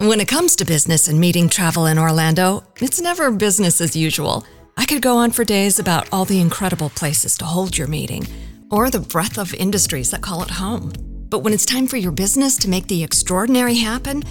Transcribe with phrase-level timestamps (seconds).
[0.00, 4.46] When it comes to business and meeting travel in Orlando, it's never business as usual.
[4.78, 8.26] I could go on for days about all the incredible places to hold your meeting,
[8.70, 10.94] or the breadth of industries that call it home.
[11.28, 14.22] But when it's time for your business to make the extraordinary happen,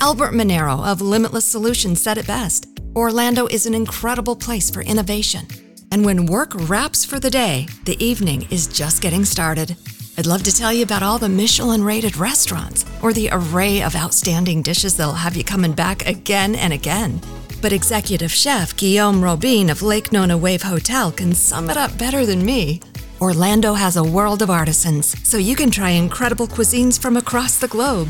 [0.00, 2.66] Albert Monero of Limitless Solutions said it best
[2.96, 5.46] Orlando is an incredible place for innovation.
[5.92, 9.76] And when work wraps for the day, the evening is just getting started.
[10.18, 13.94] I'd love to tell you about all the Michelin rated restaurants or the array of
[13.94, 17.20] outstanding dishes that'll have you coming back again and again.
[17.62, 22.26] But executive chef Guillaume Robin of Lake Nona Wave Hotel can sum it up better
[22.26, 22.80] than me.
[23.20, 27.68] Orlando has a world of artisans, so you can try incredible cuisines from across the
[27.68, 28.08] globe.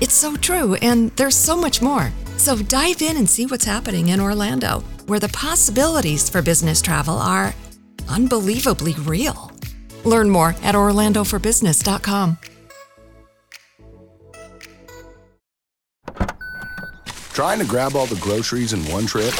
[0.00, 2.12] It's so true, and there's so much more.
[2.36, 7.18] So dive in and see what's happening in Orlando, where the possibilities for business travel
[7.18, 7.52] are
[8.08, 9.47] unbelievably real.
[10.04, 12.38] Learn more at orlandoforbusiness.com.
[17.32, 19.32] Trying to grab all the groceries in one trip?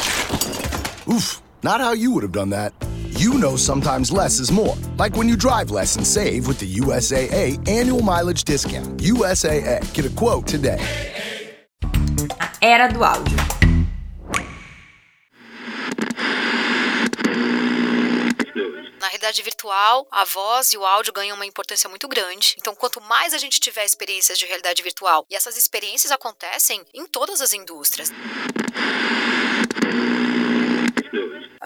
[1.13, 2.73] Oof, not how you would have done that.
[3.09, 4.77] You know sometimes less is more.
[4.97, 8.97] Like when you drive less and save with the USAA annual mileage discount.
[8.99, 9.93] USAA.
[9.93, 10.79] Get a quote today.
[12.61, 13.48] Era do áudio.
[19.19, 22.55] Realidade virtual, a voz e o áudio ganham uma importância muito grande.
[22.57, 27.05] Então, quanto mais a gente tiver experiências de realidade virtual, e essas experiências acontecem em
[27.05, 28.09] todas as indústrias.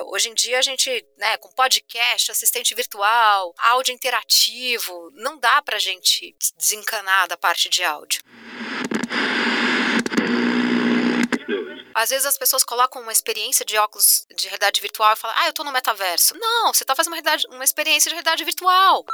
[0.05, 5.79] Hoje em dia a gente, né, com podcast, assistente virtual, áudio interativo, não dá pra
[5.79, 8.21] gente desencanar da parte de áudio.
[11.95, 15.47] Às vezes as pessoas colocam uma experiência de óculos de realidade virtual e falam, ah,
[15.47, 16.35] eu tô no metaverso.
[16.37, 17.21] Não, você tá fazendo uma,
[17.55, 19.05] uma experiência de realidade virtual.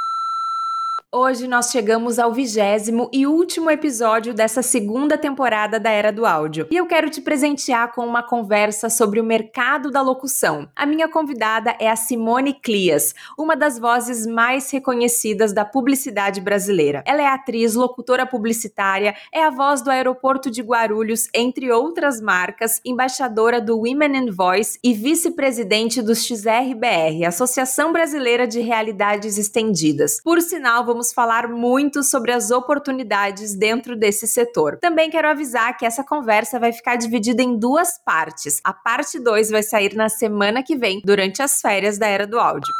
[1.12, 6.68] Hoje nós chegamos ao vigésimo e último episódio dessa segunda temporada da Era do Áudio.
[6.70, 10.68] E eu quero te presentear com uma conversa sobre o mercado da locução.
[10.76, 17.02] A minha convidada é a Simone Clias, uma das vozes mais reconhecidas da publicidade brasileira.
[17.04, 22.80] Ela é atriz, locutora publicitária, é a voz do aeroporto de Guarulhos, entre outras marcas,
[22.84, 30.20] embaixadora do Women in Voice e vice-presidente do XRBR, Associação Brasileira de Realidades Estendidas.
[30.22, 34.76] Por sinal, vamos vamos falar muito sobre as oportunidades dentro desse setor.
[34.76, 38.60] Também quero avisar que essa conversa vai ficar dividida em duas partes.
[38.62, 42.38] A parte 2 vai sair na semana que vem, durante as férias da Era do
[42.38, 42.74] Áudio.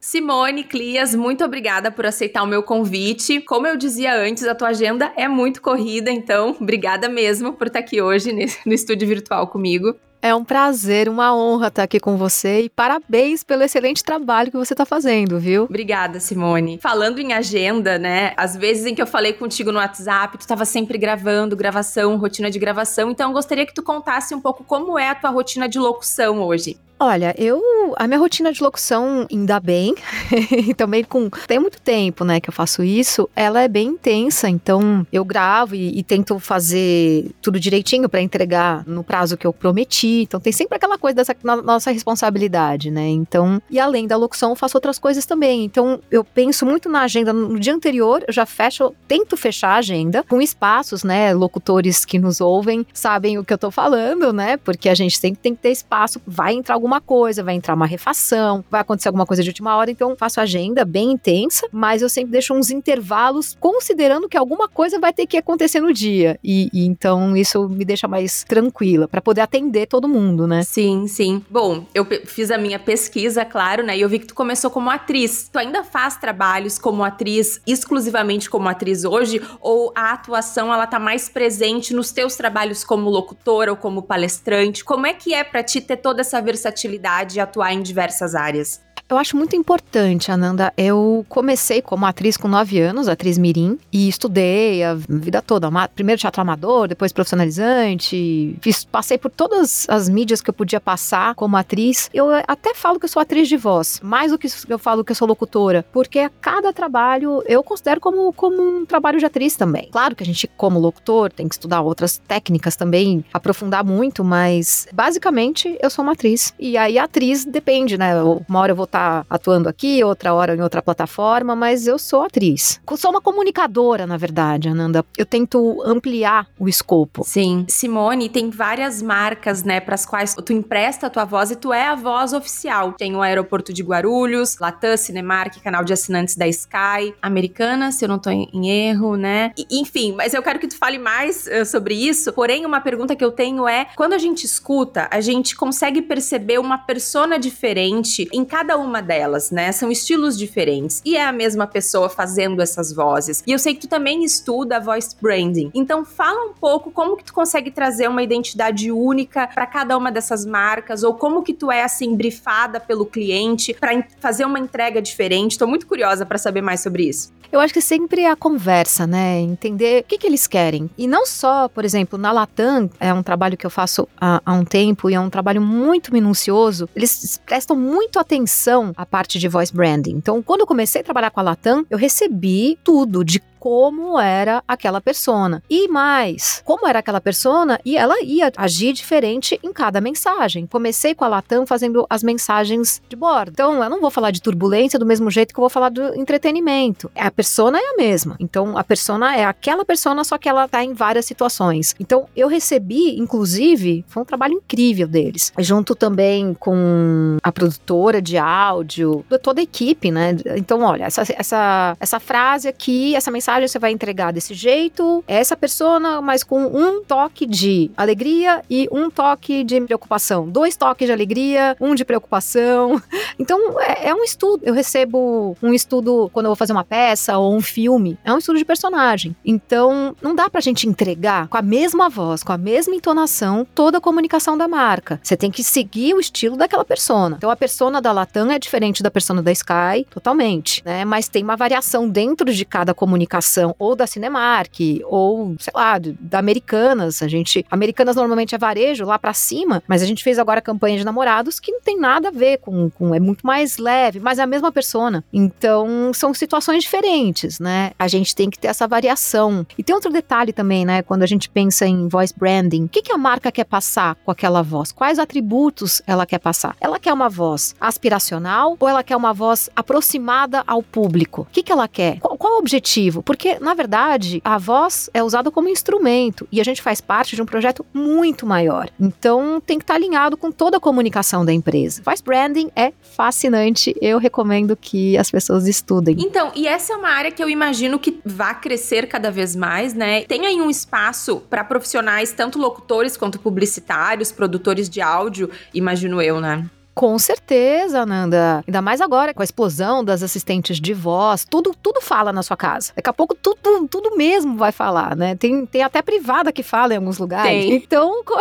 [0.00, 3.42] Simone Clias, muito obrigada por aceitar o meu convite.
[3.42, 7.80] Como eu dizia antes, a tua agenda é muito corrida, então obrigada mesmo por estar
[7.80, 8.32] aqui hoje
[8.64, 9.94] no estúdio virtual comigo.
[10.20, 14.56] É um prazer, uma honra estar aqui com você e parabéns pelo excelente trabalho que
[14.56, 15.64] você está fazendo, viu?
[15.64, 16.78] Obrigada, Simone.
[16.82, 18.32] Falando em agenda, né?
[18.36, 22.50] Às vezes em que eu falei contigo no WhatsApp, tu estava sempre gravando, gravação, rotina
[22.50, 23.12] de gravação.
[23.12, 26.42] Então, eu gostaria que tu contasse um pouco como é a tua rotina de locução
[26.42, 26.76] hoje.
[27.00, 27.62] Olha, eu.
[27.96, 29.94] A minha rotina de locução, ainda bem,
[30.68, 31.30] e também com.
[31.46, 35.74] Tem muito tempo, né, que eu faço isso, ela é bem intensa, então eu gravo
[35.74, 40.22] e, e tento fazer tudo direitinho para entregar no prazo que eu prometi.
[40.22, 43.08] Então tem sempre aquela coisa dessa nossa responsabilidade, né?
[43.08, 45.64] Então, e além da locução, eu faço outras coisas também.
[45.64, 47.32] Então, eu penso muito na agenda.
[47.32, 51.32] No dia anterior, eu já fecho, tento fechar a agenda com espaços, né?
[51.32, 54.56] Locutores que nos ouvem sabem o que eu tô falando, né?
[54.56, 57.74] Porque a gente sempre tem que ter espaço, vai entrar algum alguma coisa, vai entrar
[57.74, 62.00] uma refação, vai acontecer alguma coisa de última hora, então faço agenda bem intensa, mas
[62.00, 66.40] eu sempre deixo uns intervalos considerando que alguma coisa vai ter que acontecer no dia.
[66.42, 70.62] E, e então isso me deixa mais tranquila para poder atender todo mundo, né?
[70.62, 71.44] Sim, sim.
[71.50, 73.96] Bom, eu fiz a minha pesquisa, claro, né?
[73.98, 75.50] E eu vi que tu começou como atriz.
[75.52, 80.98] Tu ainda faz trabalhos como atriz, exclusivamente como atriz hoje, ou a atuação ela tá
[80.98, 84.82] mais presente nos teus trabalhos como locutora ou como palestrante?
[84.82, 88.34] Como é que é para ti ter toda essa versatilidade versatilidade e atuar em diversas
[88.34, 88.80] áreas.
[89.10, 90.70] Eu acho muito importante, Ananda.
[90.76, 95.70] Eu comecei como atriz com 9 anos, atriz mirim, e estudei a vida toda.
[95.94, 98.54] Primeiro teatro amador, depois profissionalizante.
[98.60, 102.10] Fiz, passei por todas as mídias que eu podia passar como atriz.
[102.12, 105.12] Eu até falo que eu sou atriz de voz, mais do que eu falo que
[105.12, 109.88] eu sou locutora, porque cada trabalho eu considero como, como um trabalho de atriz também.
[109.90, 114.86] Claro que a gente, como locutor, tem que estudar outras técnicas também, aprofundar muito, mas
[114.92, 116.52] basicamente eu sou uma atriz.
[116.58, 118.12] E aí atriz depende, né?
[118.22, 121.98] Uma hora eu vou estar tá atuando aqui, outra hora em outra plataforma, mas eu
[121.98, 122.80] sou atriz.
[122.96, 125.04] Sou uma comunicadora, na verdade, Ananda.
[125.16, 127.22] Eu tento ampliar o escopo.
[127.24, 127.64] Sim.
[127.68, 131.72] Simone, tem várias marcas, né, para as quais tu empresta a tua voz e tu
[131.72, 132.92] é a voz oficial.
[132.92, 138.08] Tem o Aeroporto de Guarulhos, Latam, Cinemark, canal de assinantes da Sky, Americana, se eu
[138.08, 139.52] não tô em erro, né?
[139.56, 142.32] E, enfim, mas eu quero que tu fale mais uh, sobre isso.
[142.32, 146.58] Porém, uma pergunta que eu tenho é: quando a gente escuta, a gente consegue perceber
[146.58, 149.70] uma persona diferente em cada uma delas, né?
[149.72, 151.02] São estilos diferentes.
[151.04, 153.42] E é a mesma pessoa fazendo essas vozes.
[153.46, 155.70] E eu sei que tu também estuda voice branding.
[155.74, 160.10] Então fala um pouco como que tu consegue trazer uma identidade única para cada uma
[160.10, 165.02] dessas marcas ou como que tu é assim brifada pelo cliente para fazer uma entrega
[165.02, 165.58] diferente.
[165.58, 167.32] Tô muito curiosa para saber mais sobre isso.
[167.50, 169.40] Eu acho que sempre é a conversa, né?
[169.40, 170.90] Entender o que, que eles querem.
[170.98, 174.52] E não só, por exemplo, na Latam, é um trabalho que eu faço há, há
[174.52, 176.88] um tempo e é um trabalho muito minucioso.
[176.94, 180.16] Eles prestam muito atenção à parte de voice branding.
[180.16, 184.64] Então, quando eu comecei a trabalhar com a Latam, eu recebi tudo de como era
[184.66, 185.62] aquela persona.
[185.68, 190.66] E mais, como era aquela persona e ela ia agir diferente em cada mensagem.
[190.66, 193.50] Comecei com a Latam fazendo as mensagens de bordo.
[193.50, 196.18] Então, eu não vou falar de turbulência do mesmo jeito que eu vou falar do
[196.18, 197.10] entretenimento.
[197.14, 198.36] A persona é a mesma.
[198.40, 201.94] Então, a persona é aquela persona, só que ela tá em várias situações.
[202.00, 205.52] Então, eu recebi, inclusive, foi um trabalho incrível deles.
[205.58, 210.36] Junto também com a produtora de áudio, toda a equipe, né?
[210.56, 215.24] Então, olha, essa, essa, essa frase aqui, essa mensagem mensagem você vai entregar desse jeito,
[215.26, 220.48] essa persona, mas com um toque de alegria e um toque de preocupação.
[220.48, 223.00] Dois toques de alegria, um de preocupação.
[223.40, 224.64] Então, é, é um estudo.
[224.64, 228.18] Eu recebo um estudo quando eu vou fazer uma peça ou um filme.
[228.24, 229.36] É um estudo de personagem.
[229.44, 233.98] Então, não dá pra gente entregar com a mesma voz, com a mesma entonação, toda
[233.98, 235.20] a comunicação da marca.
[235.22, 237.36] Você tem que seguir o estilo daquela persona.
[237.36, 241.04] Então, a persona da Latam é diferente da persona da Sky, totalmente, né?
[241.04, 243.37] Mas tem uma variação dentro de cada comunicação
[243.78, 247.22] ou da Cinemark ou, sei lá, da Americanas.
[247.22, 250.98] A gente, Americanas normalmente é varejo lá para cima, mas a gente fez agora campanha
[250.98, 254.38] de namorados que não tem nada a ver com, com é muito mais leve, mas
[254.38, 255.24] é a mesma persona.
[255.32, 257.92] Então, são situações diferentes, né?
[257.98, 259.66] A gente tem que ter essa variação.
[259.76, 263.02] E tem outro detalhe também, né, quando a gente pensa em voice branding, o que,
[263.02, 264.92] que a marca quer passar com aquela voz?
[264.92, 266.76] Quais atributos ela quer passar?
[266.80, 271.42] Ela quer uma voz aspiracional ou ela quer uma voz aproximada ao público?
[271.42, 272.18] O que, que ela quer?
[272.20, 273.22] Qual, qual o objetivo?
[273.28, 277.42] Porque, na verdade, a voz é usada como instrumento e a gente faz parte de
[277.42, 278.88] um projeto muito maior.
[278.98, 282.00] Então, tem que estar alinhado com toda a comunicação da empresa.
[282.02, 283.94] Voice branding é fascinante.
[284.00, 286.16] Eu recomendo que as pessoas estudem.
[286.18, 289.92] Então, e essa é uma área que eu imagino que vai crescer cada vez mais,
[289.92, 290.22] né?
[290.22, 296.40] Tem aí um espaço para profissionais, tanto locutores quanto publicitários, produtores de áudio, imagino eu,
[296.40, 296.64] né?
[296.98, 298.64] Com certeza, Nanda.
[298.66, 302.56] Ainda mais agora, com a explosão das assistentes de voz, tudo, tudo fala na sua
[302.56, 302.92] casa.
[302.96, 305.36] Daqui a pouco tudo, tudo mesmo vai falar, né?
[305.36, 307.52] Tem, tem até privada que fala em alguns lugares.
[307.52, 307.74] Tem.
[307.76, 308.40] Então, qual,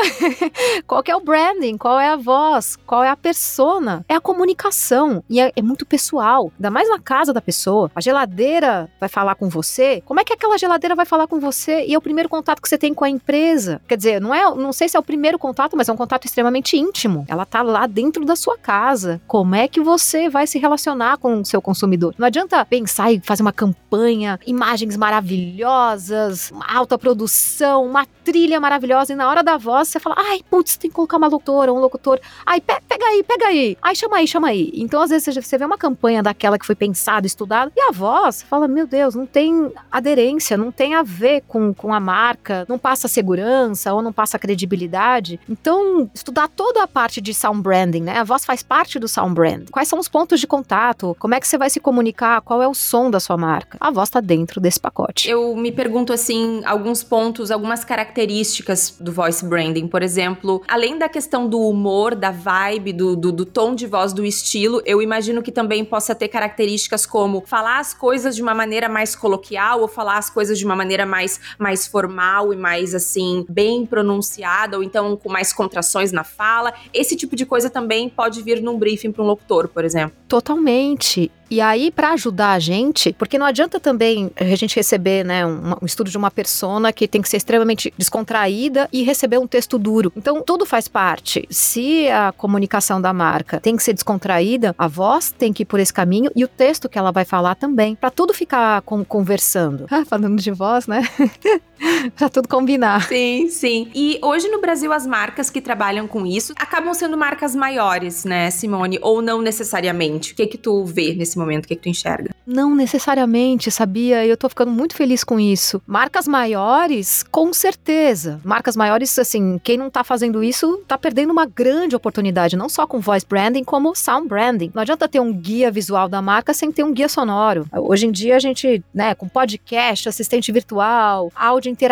[0.88, 1.78] qual é o branding?
[1.78, 2.76] Qual é a voz?
[2.78, 4.04] Qual é a persona?
[4.10, 5.24] É a comunicação.
[5.30, 6.52] E é, é muito pessoal.
[6.58, 7.92] Ainda mais na casa da pessoa.
[7.94, 10.02] A geladeira vai falar com você.
[10.04, 11.86] Como é que aquela geladeira vai falar com você?
[11.86, 13.80] E é o primeiro contato que você tem com a empresa.
[13.88, 16.26] Quer dizer, não é, não sei se é o primeiro contato, mas é um contato
[16.26, 17.24] extremamente íntimo.
[17.30, 19.20] Ela tá lá dentro da sua sua casa.
[19.28, 22.16] Como é que você vai se relacionar com o seu consumidor?
[22.18, 29.14] Não adianta pensar e fazer uma campanha, imagens maravilhosas, uma alta produção, uma trilha maravilhosa,
[29.14, 31.80] e na hora da voz você fala: ai, putz, tem que colocar uma locutora, um
[31.80, 32.20] locutor.
[32.46, 33.78] Ai, pe pega aí, pega aí.
[33.82, 34.72] Ai, chama aí, chama aí.
[34.74, 38.44] Então, às vezes, você vê uma campanha daquela que foi pensada, estudada, e a voz,
[38.44, 42.78] fala: meu Deus, não tem aderência, não tem a ver com, com a marca, não
[42.78, 45.40] passa segurança ou não passa credibilidade.
[45.50, 48.20] Então, estudar toda a parte de sound branding, né?
[48.20, 49.70] A voz voz faz parte do sound brand.
[49.72, 51.16] Quais são os pontos de contato?
[51.20, 52.42] Como é que você vai se comunicar?
[52.42, 53.78] Qual é o som da sua marca?
[53.82, 55.28] A voz está dentro desse pacote.
[55.28, 59.88] Eu me pergunto assim, alguns pontos, algumas características do voice branding.
[59.88, 64.14] Por exemplo, além da questão do humor, da vibe, do, do, do tom de voz,
[64.14, 68.54] do estilo, eu imagino que também possa ter características como falar as coisas de uma
[68.54, 72.94] maneira mais coloquial ou falar as coisas de uma maneira mais, mais formal e mais
[72.94, 76.74] assim, bem pronunciada, ou então com mais contrações na fala.
[76.94, 80.18] Esse tipo de coisa também pode vir num briefing para um locutor, por exemplo.
[80.28, 81.32] Totalmente.
[81.50, 85.76] E aí, para ajudar a gente, porque não adianta também a gente receber, né, um,
[85.82, 89.80] um estudo de uma persona que tem que ser extremamente descontraída e receber um texto
[89.80, 90.12] duro.
[90.18, 91.48] Então, tudo faz parte.
[91.50, 95.80] Se a comunicação da marca tem que ser descontraída, a voz tem que ir por
[95.80, 99.86] esse caminho e o texto que ela vai falar também, para tudo ficar com, conversando.
[99.90, 101.08] Ah, falando de voz, né?
[102.16, 103.08] pra tudo combinar.
[103.08, 103.90] Sim, sim.
[103.94, 108.50] E hoje no Brasil as marcas que trabalham com isso acabam sendo marcas maiores, né,
[108.50, 109.00] Simone?
[109.02, 110.34] Ou não necessariamente?
[110.34, 111.66] O que que tu vê nesse momento?
[111.66, 112.32] O que que tu enxerga?
[112.46, 114.26] Não necessariamente, sabia?
[114.26, 115.82] Eu tô ficando muito feliz com isso.
[115.86, 118.40] Marcas maiores, com certeza.
[118.44, 122.88] Marcas maiores, assim, quem não tá fazendo isso tá perdendo uma grande oportunidade, não só
[122.88, 124.72] com voice branding, como sound branding.
[124.74, 127.68] Não adianta ter um guia visual da marca sem ter um guia sonoro.
[127.74, 131.87] Hoje em dia a gente, né, com podcast, assistente virtual, áudio interativo,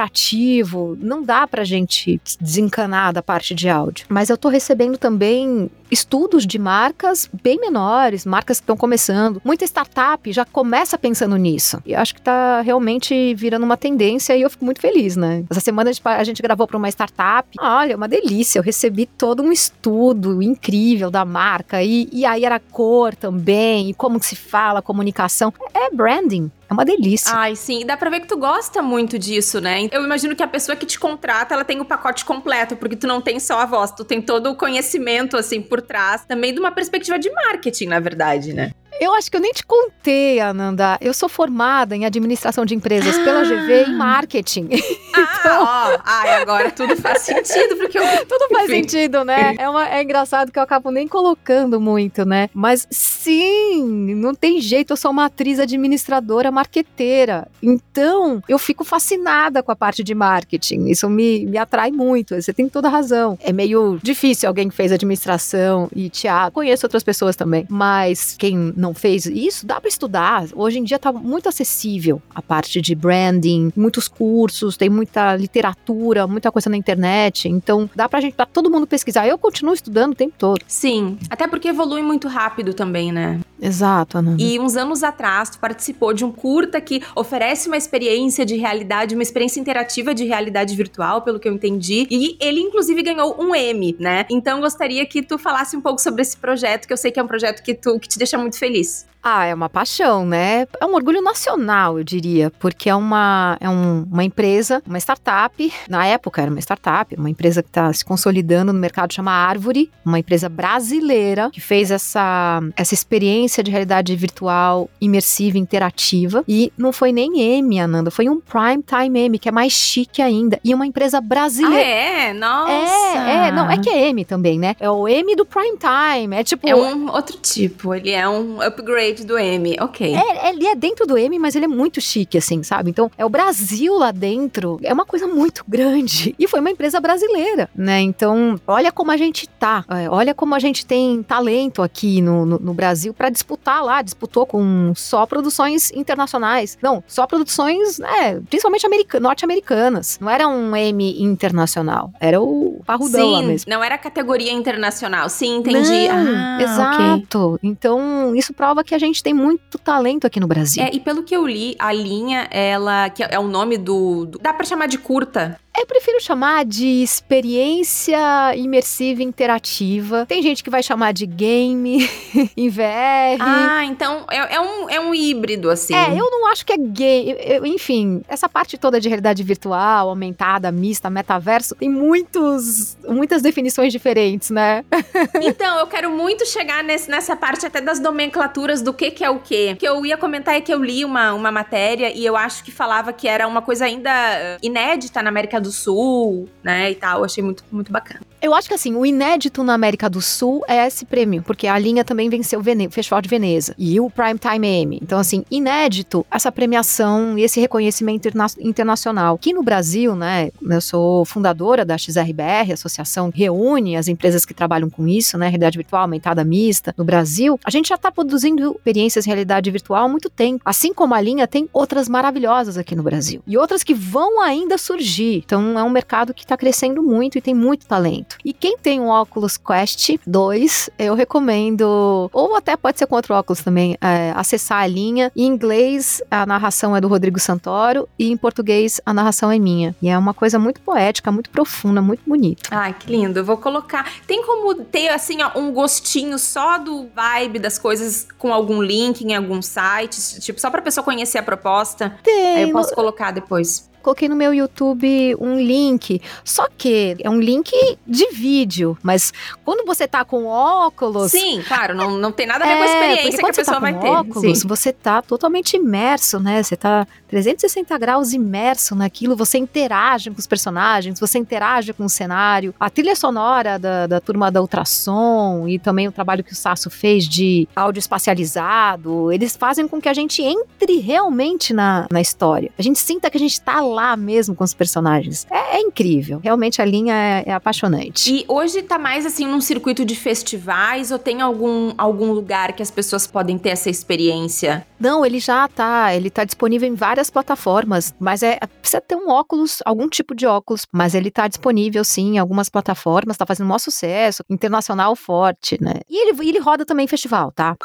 [1.00, 4.06] não dá pra gente desencanar da parte de áudio.
[4.10, 9.42] Mas eu tô recebendo também estudos de marcas bem menores, marcas que estão começando.
[9.44, 11.82] Muita startup já começa pensando nisso.
[11.86, 15.44] E acho que está realmente virando uma tendência e eu fico muito feliz, né?
[15.50, 17.48] Essa semana a gente gravou para uma startup.
[17.60, 18.60] Olha, uma delícia.
[18.60, 23.94] Eu recebi todo um estudo incrível da marca e, e aí era cor também, e
[23.94, 25.54] como que se fala, comunicação.
[25.74, 26.52] É branding.
[26.70, 27.32] É uma delícia.
[27.34, 27.86] Ai, sim.
[27.86, 29.88] Dá pra ver que tu gosta muito disso, né?
[29.92, 33.08] Eu imagino que a pessoa que te contrata, ela tem o pacote completo, porque tu
[33.08, 36.60] não tem só a voz, tu tem todo o conhecimento, assim, por trás, também de
[36.60, 38.72] uma perspectiva de marketing, na verdade, né?
[39.00, 40.98] Eu acho que eu nem te contei, Ananda.
[41.02, 43.24] Eu sou formada em administração de empresas ah.
[43.24, 44.70] pela GV em marketing.
[45.18, 45.64] Ah, então...
[45.64, 45.98] ó.
[46.04, 48.04] Ai, agora tudo faz sentido, porque eu...
[48.28, 48.82] Tudo faz Enfim.
[48.82, 49.56] sentido, né?
[49.58, 52.50] É, uma, é engraçado que eu acabo nem colocando muito, né?
[52.54, 57.48] Mas sim, não tem jeito, eu sou uma atriz administradora marqueteira.
[57.64, 60.88] Então, eu fico fascinada com a parte de marketing.
[60.88, 62.36] Isso me, me atrai muito.
[62.36, 63.38] Você tem toda razão.
[63.42, 66.52] É meio difícil alguém que fez administração e teatro.
[66.52, 70.46] Conheço outras pessoas também, mas quem não fez isso, dá para estudar.
[70.54, 76.28] Hoje em dia está muito acessível a parte de branding, muitos cursos, tem muita literatura,
[76.28, 77.48] muita coisa na internet.
[77.48, 79.28] Então, dá pra gente, pra todo mundo pesquisar.
[79.28, 80.62] Eu continuo estudando o tempo todo.
[80.68, 83.40] Sim, até porque evolui muito rápido também, né?
[83.62, 84.36] Exato, Ana.
[84.40, 89.16] E uns anos atrás, tu participou de um curta que oferece uma experiência de realidade,
[89.16, 92.06] uma experiência interativa de realidade virtual, pelo que eu entendi.
[92.10, 94.26] E ele, inclusive, ganhou um M, né?
[94.30, 97.24] Então, gostaria que tu falasse um pouco sobre esse projeto, que eu sei que é
[97.24, 99.06] um projeto que, tu, que te deixa muito feliz.
[99.28, 100.68] Ah, é uma paixão, né?
[100.80, 105.74] É um orgulho nacional, eu diria, porque é uma, é um, uma empresa, uma startup,
[105.90, 109.90] na época era uma startup, uma empresa que está se consolidando no mercado, chama Árvore,
[110.06, 116.94] uma empresa brasileira que fez essa, essa experiência de realidade virtual imersiva, interativa, e não
[116.94, 120.72] foi nem M, Ananda, foi um Prime Time M, que é mais chique ainda, e
[120.72, 121.76] uma empresa brasileira.
[121.76, 122.34] Ah, é?
[122.34, 123.18] Nossa!
[123.18, 124.76] É, é, não, é que é M também, né?
[124.80, 126.70] É o M do Prime Time, é tipo...
[126.70, 130.16] É um outro tipo, ele é um upgrade do M, ok.
[130.16, 132.90] É, ele é dentro do M, mas ele é muito chique, assim, sabe?
[132.90, 136.34] Então, é o Brasil lá dentro, é uma coisa muito grande.
[136.46, 138.02] E foi uma empresa brasileira, né?
[138.02, 142.46] Então, olha como a gente tá, é, olha como a gente tem talento aqui no,
[142.46, 146.78] no, no Brasil para disputar lá, disputou com só produções internacionais.
[146.82, 148.86] Não, só produções, né, principalmente
[149.20, 150.20] norte-americanas.
[150.20, 153.72] Não era um M internacional, era o parrudão Sim, lá mesmo.
[153.72, 155.30] não era categoria internacional.
[155.30, 156.08] Sim, entendi.
[156.08, 157.54] Não, ah, exato.
[157.54, 157.70] Okay.
[157.70, 160.84] Então, isso prova que a gente tem muito talento aqui no Brasil.
[160.84, 164.26] É, e pelo que eu li, a linha, ela, que é o nome do.
[164.26, 165.60] do dá para chamar de curta?
[165.78, 170.26] Eu prefiro chamar de experiência imersiva interativa.
[170.26, 172.10] Tem gente que vai chamar de game
[172.56, 173.38] em VR.
[173.40, 175.94] Ah, então é, é, um, é um híbrido, assim.
[175.94, 177.36] É, eu não acho que é game.
[177.40, 183.92] Eu, enfim, essa parte toda de realidade virtual, aumentada, mista, metaverso, tem muitos, muitas definições
[183.92, 184.86] diferentes, né?
[185.42, 189.30] então, eu quero muito chegar nesse, nessa parte até das nomenclaturas do que, que é
[189.30, 189.74] o que.
[189.74, 192.64] O que eu ia comentar é que eu li uma, uma matéria e eu acho
[192.64, 196.96] que falava que era uma coisa ainda eh, inédita na América do Sul, né, e
[196.96, 197.24] tal.
[197.24, 198.22] Achei muito, muito bacana.
[198.42, 201.80] Eu acho que assim, o inédito na América do Sul é esse prêmio, porque a
[201.80, 205.00] linha também venceu o, Vene Festival de Veneza e o Primetime Emmy.
[205.02, 209.36] Então, assim, inédito essa premiação e esse reconhecimento interna internacional.
[209.36, 214.54] Aqui no Brasil, né, eu sou fundadora da XRBR, associação que reúne as empresas que
[214.54, 217.60] trabalham com isso, né, realidade virtual aumentada mista no Brasil.
[217.64, 220.62] A gente já está produzindo experiências em realidade virtual há muito tempo.
[220.64, 224.78] Assim como a linha, tem outras maravilhosas aqui no Brasil e outras que vão ainda
[224.78, 225.42] surgir.
[225.46, 228.38] Então, Então é um mercado que está crescendo muito e tem muito talento.
[228.44, 233.34] E quem tem um Oculus Quest 2, eu recomendo, ou até pode ser com outro
[233.34, 235.32] óculos também, é, acessar a linha.
[235.34, 239.96] Em inglês, a narração é do Rodrigo Santoro e em português, a narração é minha.
[240.02, 242.70] E é uma coisa muito poética, muito profunda, muito bonita.
[242.70, 243.40] Ai, que lindo.
[243.40, 244.12] Eu vou colocar.
[244.28, 249.22] Tem como ter, assim, ó, um gostinho só do vibe das coisas com algum link
[249.22, 250.42] em algum site?
[250.42, 252.20] Tipo, só pra pessoa conhecer a proposta?
[252.22, 252.58] Tem.
[252.58, 256.22] Aí eu posso colocar depois coloquei no meu YouTube um link.
[256.44, 257.72] Só que é um link
[258.06, 259.34] de vídeo, mas
[259.64, 261.32] quando você tá com óculos.
[261.32, 263.54] Sim, claro, não, não tem nada a ver é, com a é, experiência que a
[263.54, 264.08] pessoa tá vai ter.
[264.08, 264.68] Óculos, Sim.
[264.68, 266.62] você tá totalmente imerso, né?
[266.62, 272.10] Você tá 360 graus imerso naquilo, você interage com os personagens, você interage com o
[272.10, 272.76] cenário.
[272.80, 276.92] A trilha sonora da, da turma da Ultrassom e também o trabalho que o Sasso
[276.92, 282.72] fez de áudio espacializado, eles fazem com que a gente entre realmente na, na história.
[282.78, 285.46] A gente sinta que a gente tá lá mesmo com os personagens.
[285.50, 286.40] É, é incrível.
[286.44, 288.34] Realmente a linha é, é, apaixonante.
[288.34, 292.84] E hoje tá mais assim num circuito de festivais ou tem algum, algum lugar que
[292.84, 294.86] as pessoas podem ter essa experiência?
[295.00, 296.14] Não, ele já tá.
[296.14, 300.46] Ele tá disponível em várias plataformas, mas é precisa ter um óculos, algum tipo de
[300.46, 305.16] óculos, mas ele tá disponível sim em algumas plataformas, tá fazendo um maior sucesso, internacional
[305.16, 306.02] forte, né?
[306.10, 307.76] E ele, ele roda também em festival, tá?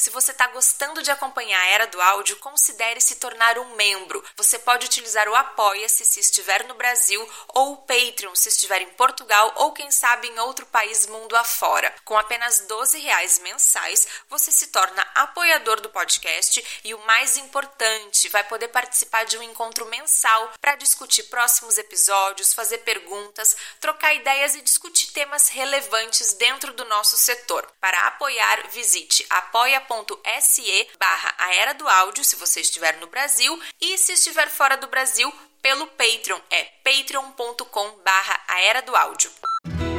[0.00, 4.24] Se você está gostando de acompanhar a Era do Áudio, considere se tornar um membro.
[4.34, 8.88] Você pode utilizar o Apoia-se se estiver no Brasil ou o Patreon se estiver em
[8.92, 11.94] Portugal ou quem sabe em outro país mundo afora.
[12.02, 18.30] Com apenas 12 reais mensais, você se torna apoiador do podcast e o mais importante,
[18.30, 24.54] vai poder participar de um encontro mensal para discutir próximos episódios, fazer perguntas, trocar ideias
[24.54, 27.70] e discutir temas relevantes dentro do nosso setor.
[27.78, 33.58] Para apoiar, visite apoia.com apoia.se barra a Era do Áudio, se você estiver no Brasil,
[33.80, 39.30] e se estiver fora do Brasil, pelo Patreon, é patreon.com barra a Era do Áudio.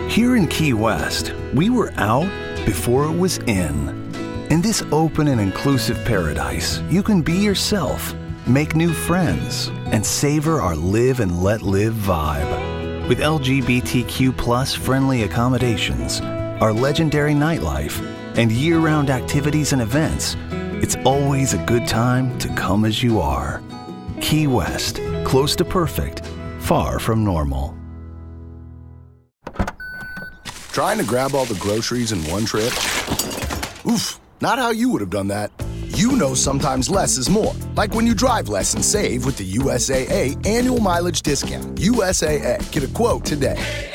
[0.08, 2.30] Here in Key West, we were out
[2.66, 3.90] before it was in.
[4.50, 8.14] In this open and inclusive paradise, you can be yourself,
[8.46, 13.08] make new friends, and savor our live and let live vibe.
[13.08, 16.22] With LGBTQ plus friendly accommodations,
[16.60, 18.02] our legendary nightlife,
[18.36, 20.36] and year round activities and events,
[20.82, 23.62] it's always a good time to come as you are.
[24.22, 26.26] Key West, close to perfect,
[26.60, 27.78] far from normal.
[30.72, 32.72] Trying to grab all the groceries in one trip?
[33.86, 35.52] Oof, not how you would have done that.
[35.96, 37.54] You know sometimes less is more.
[37.76, 41.76] Like when you drive less and save with the USAA annual mileage discount.
[41.76, 43.91] USAA, get a quote today.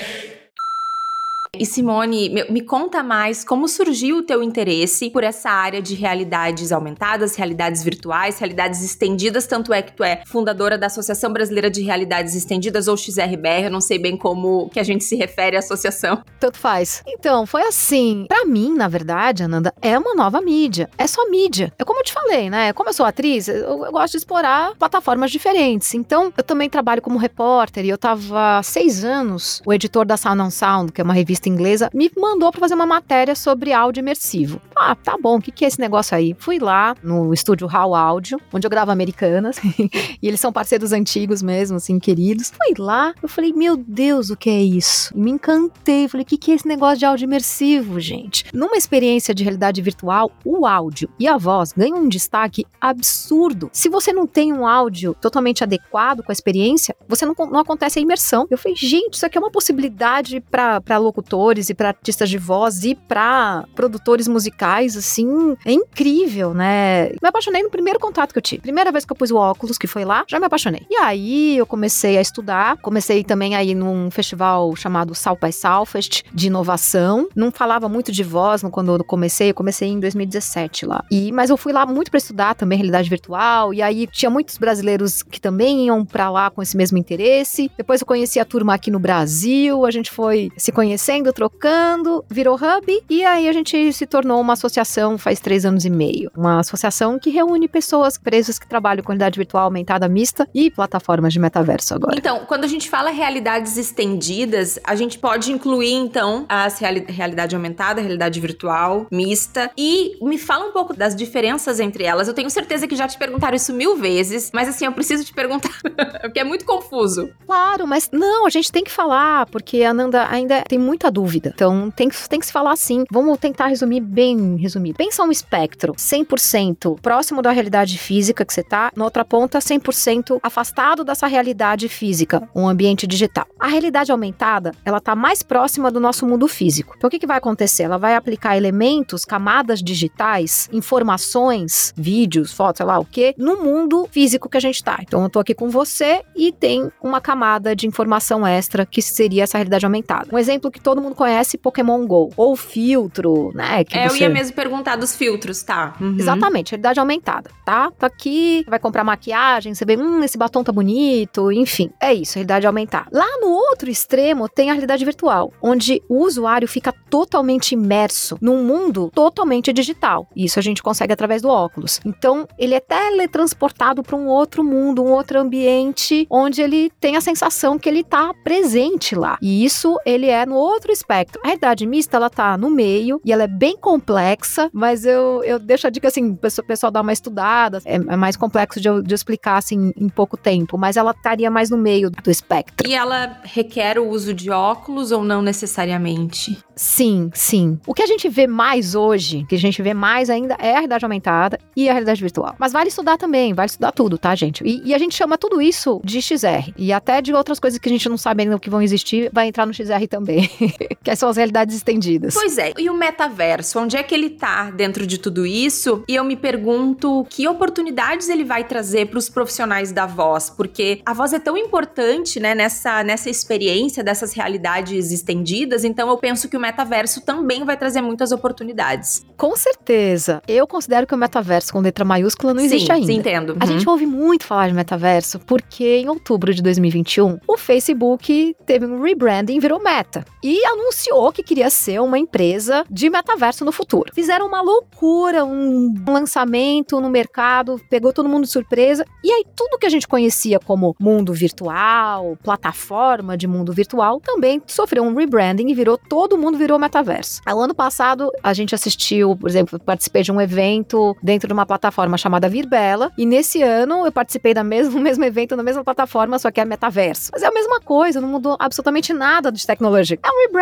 [1.59, 6.73] E Simone, me conta mais como surgiu o teu interesse por essa área de realidades
[6.73, 11.83] aumentadas, realidades virtuais, realidades estendidas, tanto é que tu é fundadora da Associação Brasileira de
[11.83, 15.61] Realidades Estendidas ou XRBR, eu não sei bem como que a gente se refere à
[15.61, 16.23] associação.
[16.39, 17.03] Tanto faz.
[17.07, 21.73] Então, foi assim, para mim, na verdade, Ananda, é uma nova mídia, é só mídia.
[21.79, 22.73] É como eu te falei, né?
[22.73, 25.95] Como eu sou atriz, eu, eu gosto de explorar plataformas diferentes.
[25.95, 30.17] Então, eu também trabalho como repórter e eu tava há seis anos, o editor da
[30.17, 33.73] Sound on Sound, que é uma revista inglesa, me mandou para fazer uma matéria sobre
[33.73, 34.61] áudio imersivo.
[34.75, 36.35] Ah, tá bom, o que, que é esse negócio aí?
[36.39, 39.57] Fui lá no estúdio How Audio, onde eu gravo Americanas,
[40.23, 42.51] e eles são parceiros antigos mesmo, assim, queridos.
[42.51, 45.13] Fui lá, eu falei, meu Deus, o que é isso?
[45.15, 48.45] E me encantei, falei, o que, que é esse negócio de áudio imersivo, gente?
[48.53, 53.71] Numa experiência de realidade virtual, o áudio e a voz ganham um destaque absurdo.
[53.73, 57.99] Se você não tem um áudio totalmente adequado com a experiência, você não, não acontece
[57.99, 58.47] a imersão.
[58.51, 61.36] Eu falei, gente, isso aqui é uma possibilidade para locutor
[61.71, 67.11] e para artistas de voz e para produtores musicais, assim, é incrível, né?
[67.23, 68.63] Me apaixonei no primeiro contato que eu tive.
[68.63, 70.87] Primeira vez que eu pus o óculos, que foi lá, já me apaixonei.
[70.91, 76.23] E aí eu comecei a estudar, comecei também aí num festival chamado South by Southwest
[76.33, 77.29] de inovação.
[77.35, 81.05] Não falava muito de voz quando eu comecei, eu comecei em 2017 lá.
[81.11, 84.59] E mas eu fui lá muito para estudar também realidade virtual e aí tinha muitos
[84.59, 87.71] brasileiros que também iam para lá com esse mesmo interesse.
[87.77, 92.57] Depois eu conheci a turma aqui no Brasil, a gente foi se conhecendo trocando, virou
[92.57, 96.31] hub e aí a gente se tornou uma associação faz três anos e meio.
[96.37, 101.33] Uma associação que reúne pessoas presas que trabalham com realidade virtual aumentada mista e plataformas
[101.33, 102.17] de metaverso agora.
[102.17, 107.55] Então, quando a gente fala realidades estendidas, a gente pode incluir então as reali realidade
[107.55, 112.29] aumentada, realidade virtual, mista e me fala um pouco das diferenças entre elas.
[112.29, 115.33] Eu tenho certeza que já te perguntaram isso mil vezes, mas assim, eu preciso te
[115.33, 115.75] perguntar,
[116.21, 117.31] porque é muito confuso.
[117.47, 121.51] Claro, mas não, a gente tem que falar, porque a Nanda ainda tem muita dúvida.
[121.55, 123.05] Então tem, tem que se falar assim.
[123.11, 124.99] Vamos tentar resumir bem resumido.
[124.99, 130.39] Pensa um espectro 100% próximo da realidade física que você tá, na outra ponta 100%
[130.43, 133.47] afastado dessa realidade física, um ambiente digital.
[133.59, 136.95] A realidade aumentada, ela tá mais próxima do nosso mundo físico.
[136.97, 137.85] Então o que, que vai acontecer?
[137.85, 144.07] Ela vai aplicar elementos, camadas digitais, informações, vídeos, fotos, sei lá o que, no mundo
[144.11, 144.99] físico que a gente tá.
[145.01, 149.45] Então eu tô aqui com você e tem uma camada de informação extra que seria
[149.45, 150.29] essa realidade aumentada.
[150.31, 152.31] Um exemplo que todo mundo conhece, Pokémon GO.
[152.37, 153.85] Ou filtro, né?
[153.85, 154.17] Que é, você...
[154.17, 155.95] eu ia mesmo perguntar dos filtros, tá?
[156.01, 156.17] Uhum.
[156.19, 157.91] Exatamente, realidade aumentada, tá?
[157.91, 161.91] Tá aqui, vai comprar maquiagem, você vê, hum, esse batom tá bonito, enfim.
[162.01, 163.07] É isso, realidade aumentada.
[163.13, 168.63] Lá no outro extremo tem a realidade virtual, onde o usuário fica totalmente imerso num
[168.65, 170.27] mundo totalmente digital.
[170.35, 172.01] Isso a gente consegue através do óculos.
[172.05, 177.21] Então, ele é teletransportado para um outro mundo, um outro ambiente, onde ele tem a
[177.21, 179.39] sensação que ele tá presente lá.
[179.41, 181.41] E isso ele é no outro espectro.
[181.45, 185.59] A realidade mista, ela tá no meio e ela é bem complexa, mas eu, eu
[185.59, 189.15] deixo a dica assim, o pessoal dar uma estudada, é, é mais complexo de, de
[189.15, 192.89] explicar assim em pouco tempo, mas ela estaria mais no meio do espectro.
[192.89, 196.59] E ela requer o uso de óculos ou não necessariamente?
[196.75, 197.79] Sim, sim.
[197.87, 200.75] O que a gente vê mais hoje, que a gente vê mais ainda, é a
[200.75, 202.55] realidade aumentada e a realidade virtual.
[202.59, 204.63] Mas vale estudar também, vale estudar tudo, tá, gente?
[204.65, 206.73] E, e a gente chama tudo isso de XR.
[206.77, 209.49] E até de outras coisas que a gente não sabe ainda que vão existir, vai
[209.49, 210.51] entrar no XR também.
[211.03, 212.35] que são as realidades estendidas.
[212.35, 212.73] Pois é.
[212.79, 216.03] E o metaverso, onde é que ele tá dentro de tudo isso?
[216.09, 221.01] E eu me pergunto que oportunidades ele vai trazer para os profissionais da voz, porque
[221.05, 226.49] a voz é tão importante, né, nessa, nessa experiência dessas realidades estendidas, então eu penso
[226.49, 229.25] que o metaverso também vai trazer muitas oportunidades.
[229.37, 230.43] Com certeza.
[230.47, 233.07] Eu considero que o metaverso com letra maiúscula não existe sim, ainda.
[233.07, 233.51] Sim, entendo.
[233.51, 233.59] Uhum.
[233.61, 238.87] A gente ouve muito falar de metaverso porque em outubro de 2021 o Facebook teve
[238.87, 244.13] um rebranding, virou Meta e anunciou que queria ser uma empresa de metaverso no futuro.
[244.15, 249.79] Fizeram uma loucura, um lançamento no mercado, pegou todo mundo de surpresa e aí tudo
[249.79, 255.69] que a gente conhecia como mundo virtual, plataforma de mundo virtual, também sofreu um rebranding
[255.69, 257.41] e virou todo mundo virou metaverso.
[257.47, 261.65] O ano passado, a gente assistiu, por exemplo, participei de um evento dentro de uma
[261.65, 266.39] plataforma chamada Virbela, e nesse ano eu participei da mesmo, mesmo evento na mesma plataforma,
[266.39, 267.31] só que é metaverso.
[267.33, 270.19] Mas é a mesma coisa, não mudou absolutamente nada de tecnologia.
[270.23, 270.56] É um rebranding.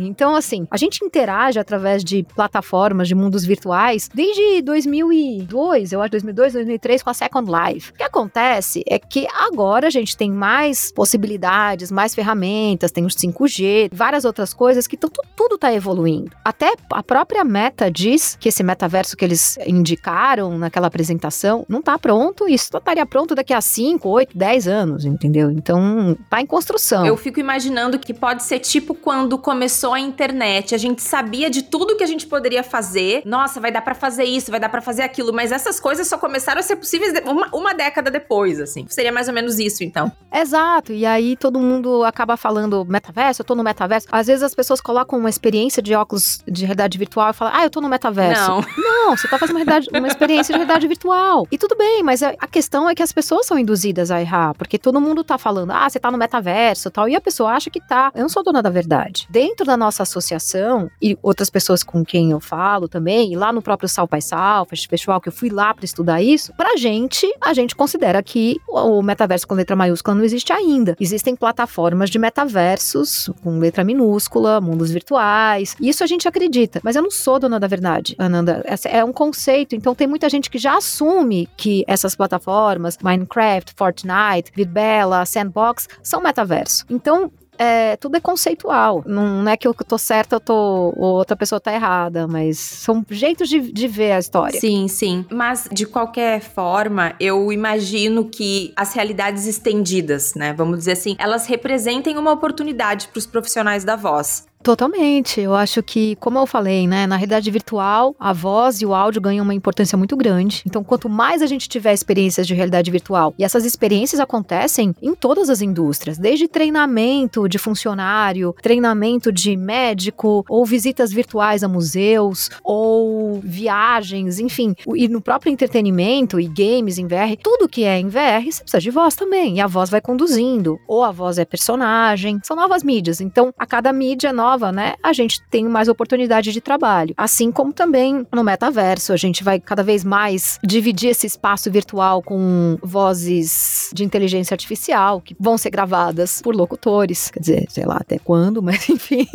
[0.00, 6.10] Então, assim, a gente interage através de plataformas, de mundos virtuais, desde 2002, eu acho
[6.10, 7.90] 2002, 2003, com a Second Life.
[7.92, 13.14] O que acontece é que agora a gente tem mais possibilidades, mais ferramentas, tem os
[13.14, 16.30] 5G, várias outras coisas que estão tudo está evoluindo.
[16.44, 21.98] Até a própria Meta diz que esse metaverso que eles indicaram naquela apresentação não está
[21.98, 25.50] pronto, isso estaria pronto daqui a 5, 8, 10 anos, entendeu?
[25.50, 27.06] Então, tá em construção.
[27.06, 31.62] Eu fico imaginando que pode ser tipo quando começou a internet, a gente sabia de
[31.62, 33.22] tudo que a gente poderia fazer.
[33.24, 36.18] Nossa, vai dar para fazer isso, vai dar para fazer aquilo, mas essas coisas só
[36.18, 38.86] começaram a ser possíveis uma, uma década depois, assim.
[38.88, 40.10] Seria mais ou menos isso, então.
[40.32, 40.92] Exato.
[40.92, 44.06] E aí todo mundo acaba falando metaverso, eu tô no metaverso.
[44.10, 47.64] Às vezes as pessoas colocam uma experiência de óculos de realidade virtual e falam, ah,
[47.64, 48.48] eu tô no metaverso.
[48.48, 48.64] Não.
[48.76, 51.46] Não, você tá fazendo uma, realidade, uma experiência de realidade virtual.
[51.50, 54.78] E tudo bem, mas a questão é que as pessoas são induzidas a errar, porque
[54.78, 57.70] todo mundo tá falando, ah, você tá no metaverso e tal, e a pessoa acha
[57.70, 58.10] que tá.
[58.14, 59.27] Eu não sou dona da verdade.
[59.28, 63.62] Dentro da nossa associação, e outras pessoas com quem eu falo também, e lá no
[63.62, 67.52] próprio Sal Pai Sal, festival que eu fui lá para estudar isso, pra gente, a
[67.52, 70.96] gente considera que o metaverso com letra maiúscula não existe ainda.
[70.98, 75.76] Existem plataformas de metaversos com letra minúscula, mundos virtuais.
[75.80, 78.64] Isso a gente acredita, mas eu não sou dona da verdade, Ananda.
[78.84, 84.52] É um conceito, então tem muita gente que já assume que essas plataformas, Minecraft, Fortnite,
[84.54, 86.84] Virbela, Sandbox, são metaverso.
[86.88, 89.02] Então, é, tudo é conceitual.
[89.06, 93.04] Não, é que eu tô certa, eu tô, ou outra pessoa tá errada, mas são
[93.10, 94.58] jeitos de, de ver a história.
[94.60, 95.26] Sim, sim.
[95.30, 101.46] Mas, de qualquer forma, eu imagino que as realidades estendidas, né, vamos dizer assim, elas
[101.46, 104.46] representem uma oportunidade para os profissionais da voz.
[104.62, 105.40] Totalmente.
[105.40, 109.20] Eu acho que, como eu falei, né, na realidade virtual, a voz e o áudio
[109.20, 110.62] ganham uma importância muito grande.
[110.66, 115.14] Então, quanto mais a gente tiver experiências de realidade virtual, e essas experiências acontecem em
[115.14, 122.50] todas as indústrias, desde treinamento de funcionário, treinamento de médico, ou visitas virtuais a museus,
[122.62, 128.08] ou viagens, enfim, e no próprio entretenimento e games em VR, tudo que é em
[128.08, 131.44] VR, você precisa de voz também, e a voz vai conduzindo, ou a voz é
[131.44, 133.20] personagem, são novas mídias.
[133.20, 137.14] Então, a cada mídia nova nova, né, a gente tem mais oportunidade de trabalho.
[137.16, 142.22] Assim como também no metaverso, a gente vai cada vez mais dividir esse espaço virtual
[142.22, 147.30] com vozes de inteligência artificial que vão ser gravadas por locutores.
[147.30, 149.26] Quer dizer, sei lá até quando, mas enfim,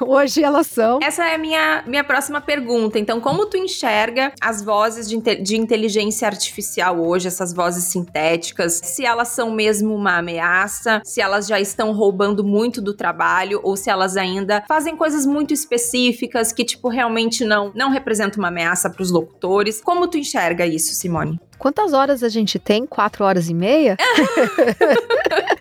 [0.00, 1.00] hoje elas são.
[1.02, 2.98] Essa é a minha, minha próxima pergunta.
[2.98, 8.80] Então, como tu enxerga as vozes de, de inteligência artificial hoje, essas vozes sintéticas?
[8.84, 13.76] Se elas são mesmo uma ameaça, se elas já estão roubando muito do trabalho ou
[13.76, 18.90] se elas ainda fazem coisas muito específicas que, tipo, realmente não, não representam uma ameaça
[18.90, 19.80] para os locutores.
[19.80, 21.38] Como tu enxerga isso, Simone?
[21.58, 22.86] Quantas horas a gente tem?
[22.86, 23.96] Quatro horas e meia?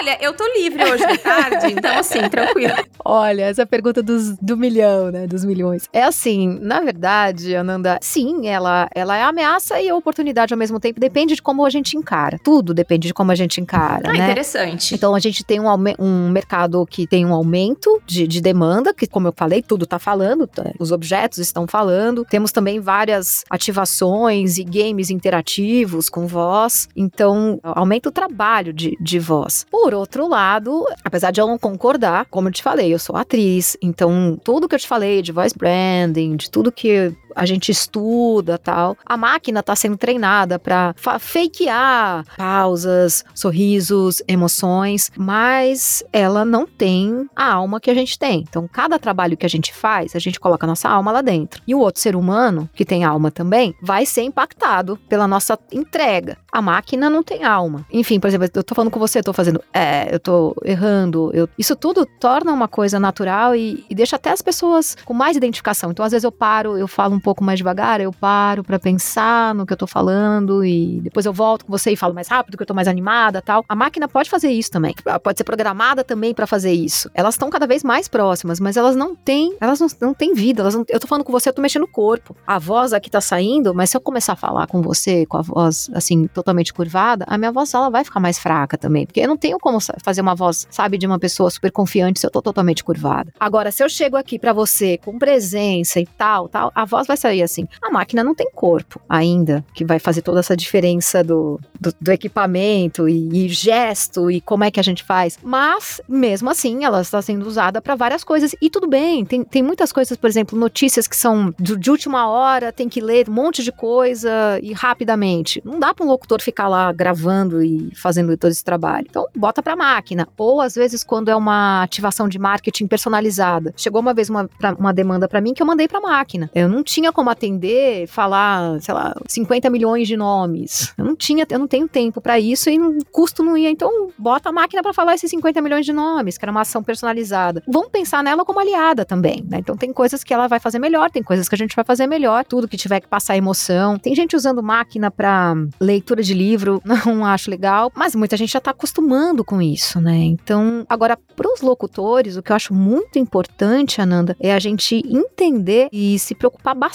[0.00, 2.72] Olha, eu tô livre hoje de tarde, então assim, tranquilo.
[3.04, 5.26] Olha, essa pergunta dos, do milhão, né?
[5.26, 5.84] Dos milhões.
[5.92, 10.98] É assim, na verdade, Ananda, sim, ela, ela é ameaça e oportunidade ao mesmo tempo.
[10.98, 12.38] Depende de como a gente encara.
[12.42, 14.08] Tudo depende de como a gente encara.
[14.08, 14.24] Ah, né?
[14.24, 14.94] interessante.
[14.94, 15.66] Então a gente tem um,
[15.98, 19.98] um mercado que tem um aumento de, de demanda, que, como eu falei, tudo tá
[19.98, 22.24] falando, tá, os objetos estão falando.
[22.24, 26.88] Temos também várias ativações e games interativos com voz.
[26.96, 29.66] Então, aumenta o trabalho de, de voz.
[29.70, 33.76] Por outro lado, apesar de eu não concordar, como eu te falei, eu sou atriz,
[33.82, 38.58] então tudo que eu te falei de voice branding, de tudo que a gente estuda
[38.58, 38.96] tal.
[39.04, 47.52] A máquina está sendo treinada para fakear pausas, sorrisos, emoções, mas ela não tem a
[47.52, 48.44] alma que a gente tem.
[48.48, 51.62] Então, cada trabalho que a gente faz, a gente coloca a nossa alma lá dentro.
[51.66, 56.36] E o outro ser humano, que tem alma também, vai ser impactado pela nossa entrega.
[56.52, 57.86] A máquina não tem alma.
[57.92, 61.30] Enfim, por exemplo, eu tô falando com você, eu tô fazendo, é, eu tô errando.
[61.32, 65.36] Eu, isso tudo torna uma coisa natural e, e deixa até as pessoas com mais
[65.36, 65.90] identificação.
[65.90, 69.54] Então, às vezes eu paro, eu falo um pouco mais devagar, eu paro para pensar
[69.54, 72.56] no que eu tô falando e depois eu volto com você e falo mais rápido,
[72.56, 73.64] que eu tô mais animada, tal.
[73.68, 74.94] A máquina pode fazer isso também.
[75.04, 77.10] Ela pode ser programada também para fazer isso.
[77.14, 80.62] Elas estão cada vez mais próximas, mas elas não têm, elas não, não têm vida.
[80.62, 82.36] Elas não, eu tô falando com você, eu tô mexendo no corpo.
[82.46, 85.42] A voz aqui tá saindo, mas se eu começar a falar com você com a
[85.42, 89.28] voz assim totalmente curvada, a minha voz ela vai ficar mais fraca também, porque eu
[89.28, 92.42] não tenho como fazer uma voz, sabe, de uma pessoa super confiante se eu tô
[92.42, 93.32] totalmente curvada.
[93.38, 97.16] Agora, se eu chego aqui para você com presença e tal, tal, a voz vai
[97.16, 97.66] sair assim.
[97.82, 102.12] A máquina não tem corpo ainda, que vai fazer toda essa diferença do, do, do
[102.12, 105.38] equipamento e, e, gesto e como é que a gente faz.
[105.42, 108.54] Mas, mesmo assim, ela está sendo usada para várias coisas.
[108.60, 112.28] E tudo bem, tem, tem muitas coisas, por exemplo, notícias que são de, de última
[112.28, 115.60] hora, tem que ler um monte de coisa e rapidamente.
[115.64, 119.06] Não dá para um locutor ficar lá gravando e fazendo todo esse trabalho.
[119.08, 120.28] Então, bota para máquina.
[120.36, 123.72] Ou, às vezes, quando é uma ativação de marketing personalizada.
[123.76, 126.50] Chegou uma vez uma, pra, uma demanda para mim que eu mandei para máquina.
[126.54, 130.92] Eu não tinha como atender, falar, sei lá, 50 milhões de nomes.
[130.98, 133.70] Eu não tinha, eu não tenho tempo para isso e o custo não ia.
[133.70, 136.82] Então, bota a máquina para falar esses 50 milhões de nomes, que era uma ação
[136.82, 137.62] personalizada.
[137.66, 139.58] Vamos pensar nela como aliada também, né?
[139.58, 142.06] Então, tem coisas que ela vai fazer melhor, tem coisas que a gente vai fazer
[142.06, 143.98] melhor, tudo que tiver que passar emoção.
[143.98, 148.60] Tem gente usando máquina para leitura de livro, não acho legal, mas muita gente já
[148.60, 150.16] tá acostumando com isso, né?
[150.16, 155.02] Então, agora, para os locutores, o que eu acho muito importante, Ananda, é a gente
[155.06, 156.89] entender e se preocupar bastante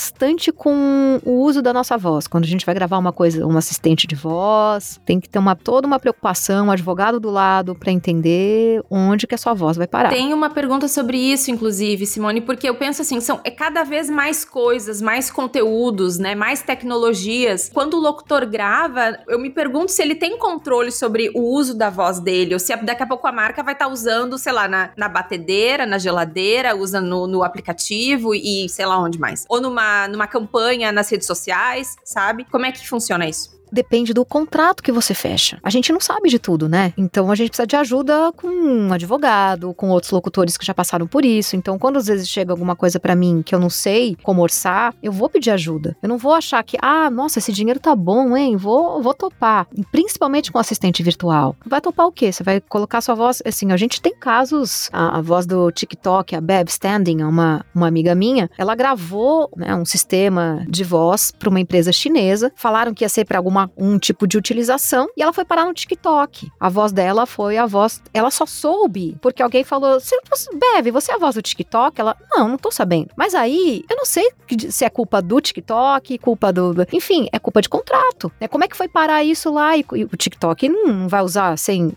[0.51, 2.27] com o uso da nossa voz.
[2.27, 5.55] Quando a gente vai gravar uma coisa, um assistente de voz, tem que ter uma,
[5.55, 9.87] toda uma preocupação, um advogado do lado para entender onde que a sua voz vai
[9.87, 10.09] parar.
[10.09, 14.09] Tem uma pergunta sobre isso, inclusive, Simone, porque eu penso assim, são é cada vez
[14.09, 17.69] mais coisas, mais conteúdos, né, mais tecnologias.
[17.73, 21.89] Quando o locutor grava, eu me pergunto se ele tem controle sobre o uso da
[21.89, 24.67] voz dele, ou se daqui a pouco a marca vai estar tá usando, sei lá,
[24.67, 29.45] na, na batedeira, na geladeira, usa no, no aplicativo e sei lá onde mais.
[29.49, 32.45] Ou numa, numa campanha nas redes sociais, sabe?
[32.45, 33.55] Como é que funciona isso?
[33.75, 35.59] Depende do contrato que você fecha.
[35.61, 36.93] A gente não sabe de tudo, né?
[36.97, 41.05] Então a gente precisa de ajuda com um advogado, com outros locutores que já passaram
[41.05, 41.55] por isso.
[41.55, 44.95] Então, quando às vezes chega alguma coisa para mim que eu não sei como orçar,
[45.03, 45.95] eu vou pedir ajuda.
[46.01, 48.55] Eu não vou achar que, ah, nossa, esse dinheiro tá bom, hein?
[48.55, 49.67] Vou, vou topar.
[49.75, 51.55] E principalmente com assistente virtual.
[51.65, 52.31] Vai topar o quê?
[52.31, 53.41] Você vai colocar sua voz.
[53.45, 54.89] Assim, a gente tem casos.
[54.93, 59.75] A, a voz do TikTok, a Beb Standing, uma, uma amiga minha, ela gravou né,
[59.75, 62.51] um sistema de voz para uma empresa chinesa.
[62.55, 65.73] Falaram que ia ser para alguma um tipo de utilização e ela foi parar no
[65.73, 66.51] TikTok.
[66.59, 68.01] A voz dela foi a voz.
[68.13, 69.97] Ela só soube porque alguém falou:
[70.53, 71.99] Beve, você é a voz do TikTok?
[71.99, 73.09] Ela, não, não tô sabendo.
[73.15, 74.29] Mas aí, eu não sei
[74.69, 76.75] se é culpa do TikTok, culpa do.
[76.91, 78.31] Enfim, é culpa de contrato.
[78.39, 78.47] Né?
[78.47, 79.77] Como é que foi parar isso lá?
[79.77, 81.93] E, o TikTok não vai usar sem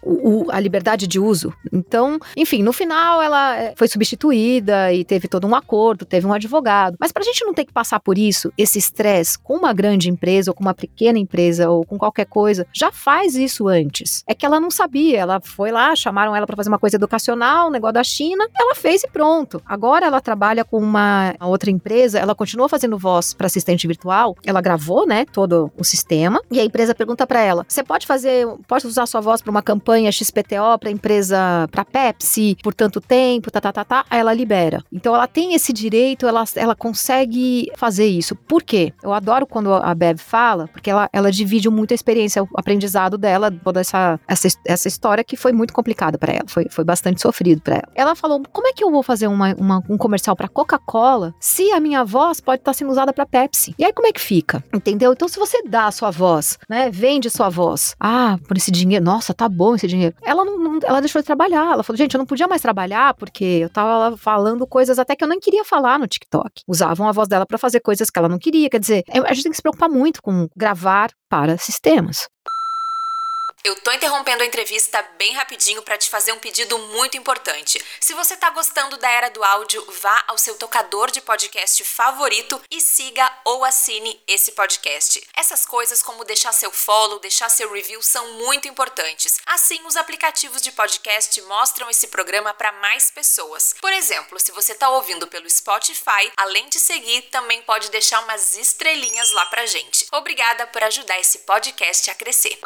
[0.50, 1.52] a liberdade de uso.
[1.72, 6.32] Então, enfim, no final ela é, foi substituída e teve todo um acordo, teve um
[6.32, 6.96] advogado.
[6.98, 10.50] Mas pra gente não ter que passar por isso, esse estresse com uma grande empresa
[10.50, 14.22] ou com uma pequena empresa, empresa ou com qualquer coisa, já faz isso antes.
[14.26, 17.68] É que ela não sabia, ela foi lá, chamaram ela para fazer uma coisa educacional,
[17.68, 19.60] um negócio da China, ela fez e pronto.
[19.66, 24.60] Agora ela trabalha com uma outra empresa, ela continua fazendo voz para assistente virtual, ela
[24.60, 28.86] gravou, né, todo o sistema, e a empresa pergunta para ela: "Você pode fazer, pode
[28.86, 33.60] usar sua voz para uma campanha XPTO para empresa, para Pepsi por tanto tempo, tá,
[33.60, 34.82] tá, tá, tá?" Aí ela libera.
[34.92, 38.34] Então ela tem esse direito, ela, ela consegue fazer isso.
[38.34, 38.92] Por quê?
[39.02, 43.16] Eu adoro quando a Bev fala, porque ela, ela divide muito a experiência, o aprendizado
[43.16, 47.22] dela, toda essa, essa, essa história que foi muito complicada para ela, foi, foi bastante
[47.22, 47.88] sofrido para ela.
[47.94, 51.70] Ela falou: como é que eu vou fazer uma, uma um comercial para Coca-Cola se
[51.72, 53.74] a minha voz pode estar tá sendo usada para Pepsi?
[53.78, 54.62] E aí como é que fica?
[54.74, 55.12] Entendeu?
[55.12, 59.04] Então se você dá a sua voz, né, vende sua voz, ah, por esse dinheiro,
[59.04, 60.14] nossa, tá bom esse dinheiro.
[60.22, 61.72] Ela não, não ela deixou de trabalhar.
[61.72, 65.24] Ela falou: gente, eu não podia mais trabalhar porque eu tava falando coisas até que
[65.24, 66.62] eu nem queria falar no TikTok.
[66.66, 68.68] Usavam a voz dela para fazer coisas que ela não queria.
[68.68, 72.28] Quer dizer, a gente tem que se preocupar muito com gravar para sistemas.
[73.68, 77.78] Eu tô interrompendo a entrevista bem rapidinho para te fazer um pedido muito importante.
[78.00, 82.58] Se você tá gostando da era do áudio, vá ao seu tocador de podcast favorito
[82.70, 85.22] e siga ou assine esse podcast.
[85.36, 89.38] Essas coisas como deixar seu follow, deixar seu review são muito importantes.
[89.44, 93.74] Assim, os aplicativos de podcast mostram esse programa para mais pessoas.
[93.82, 98.56] Por exemplo, se você tá ouvindo pelo Spotify, além de seguir, também pode deixar umas
[98.56, 100.06] estrelinhas lá pra gente.
[100.10, 102.58] Obrigada por ajudar esse podcast a crescer.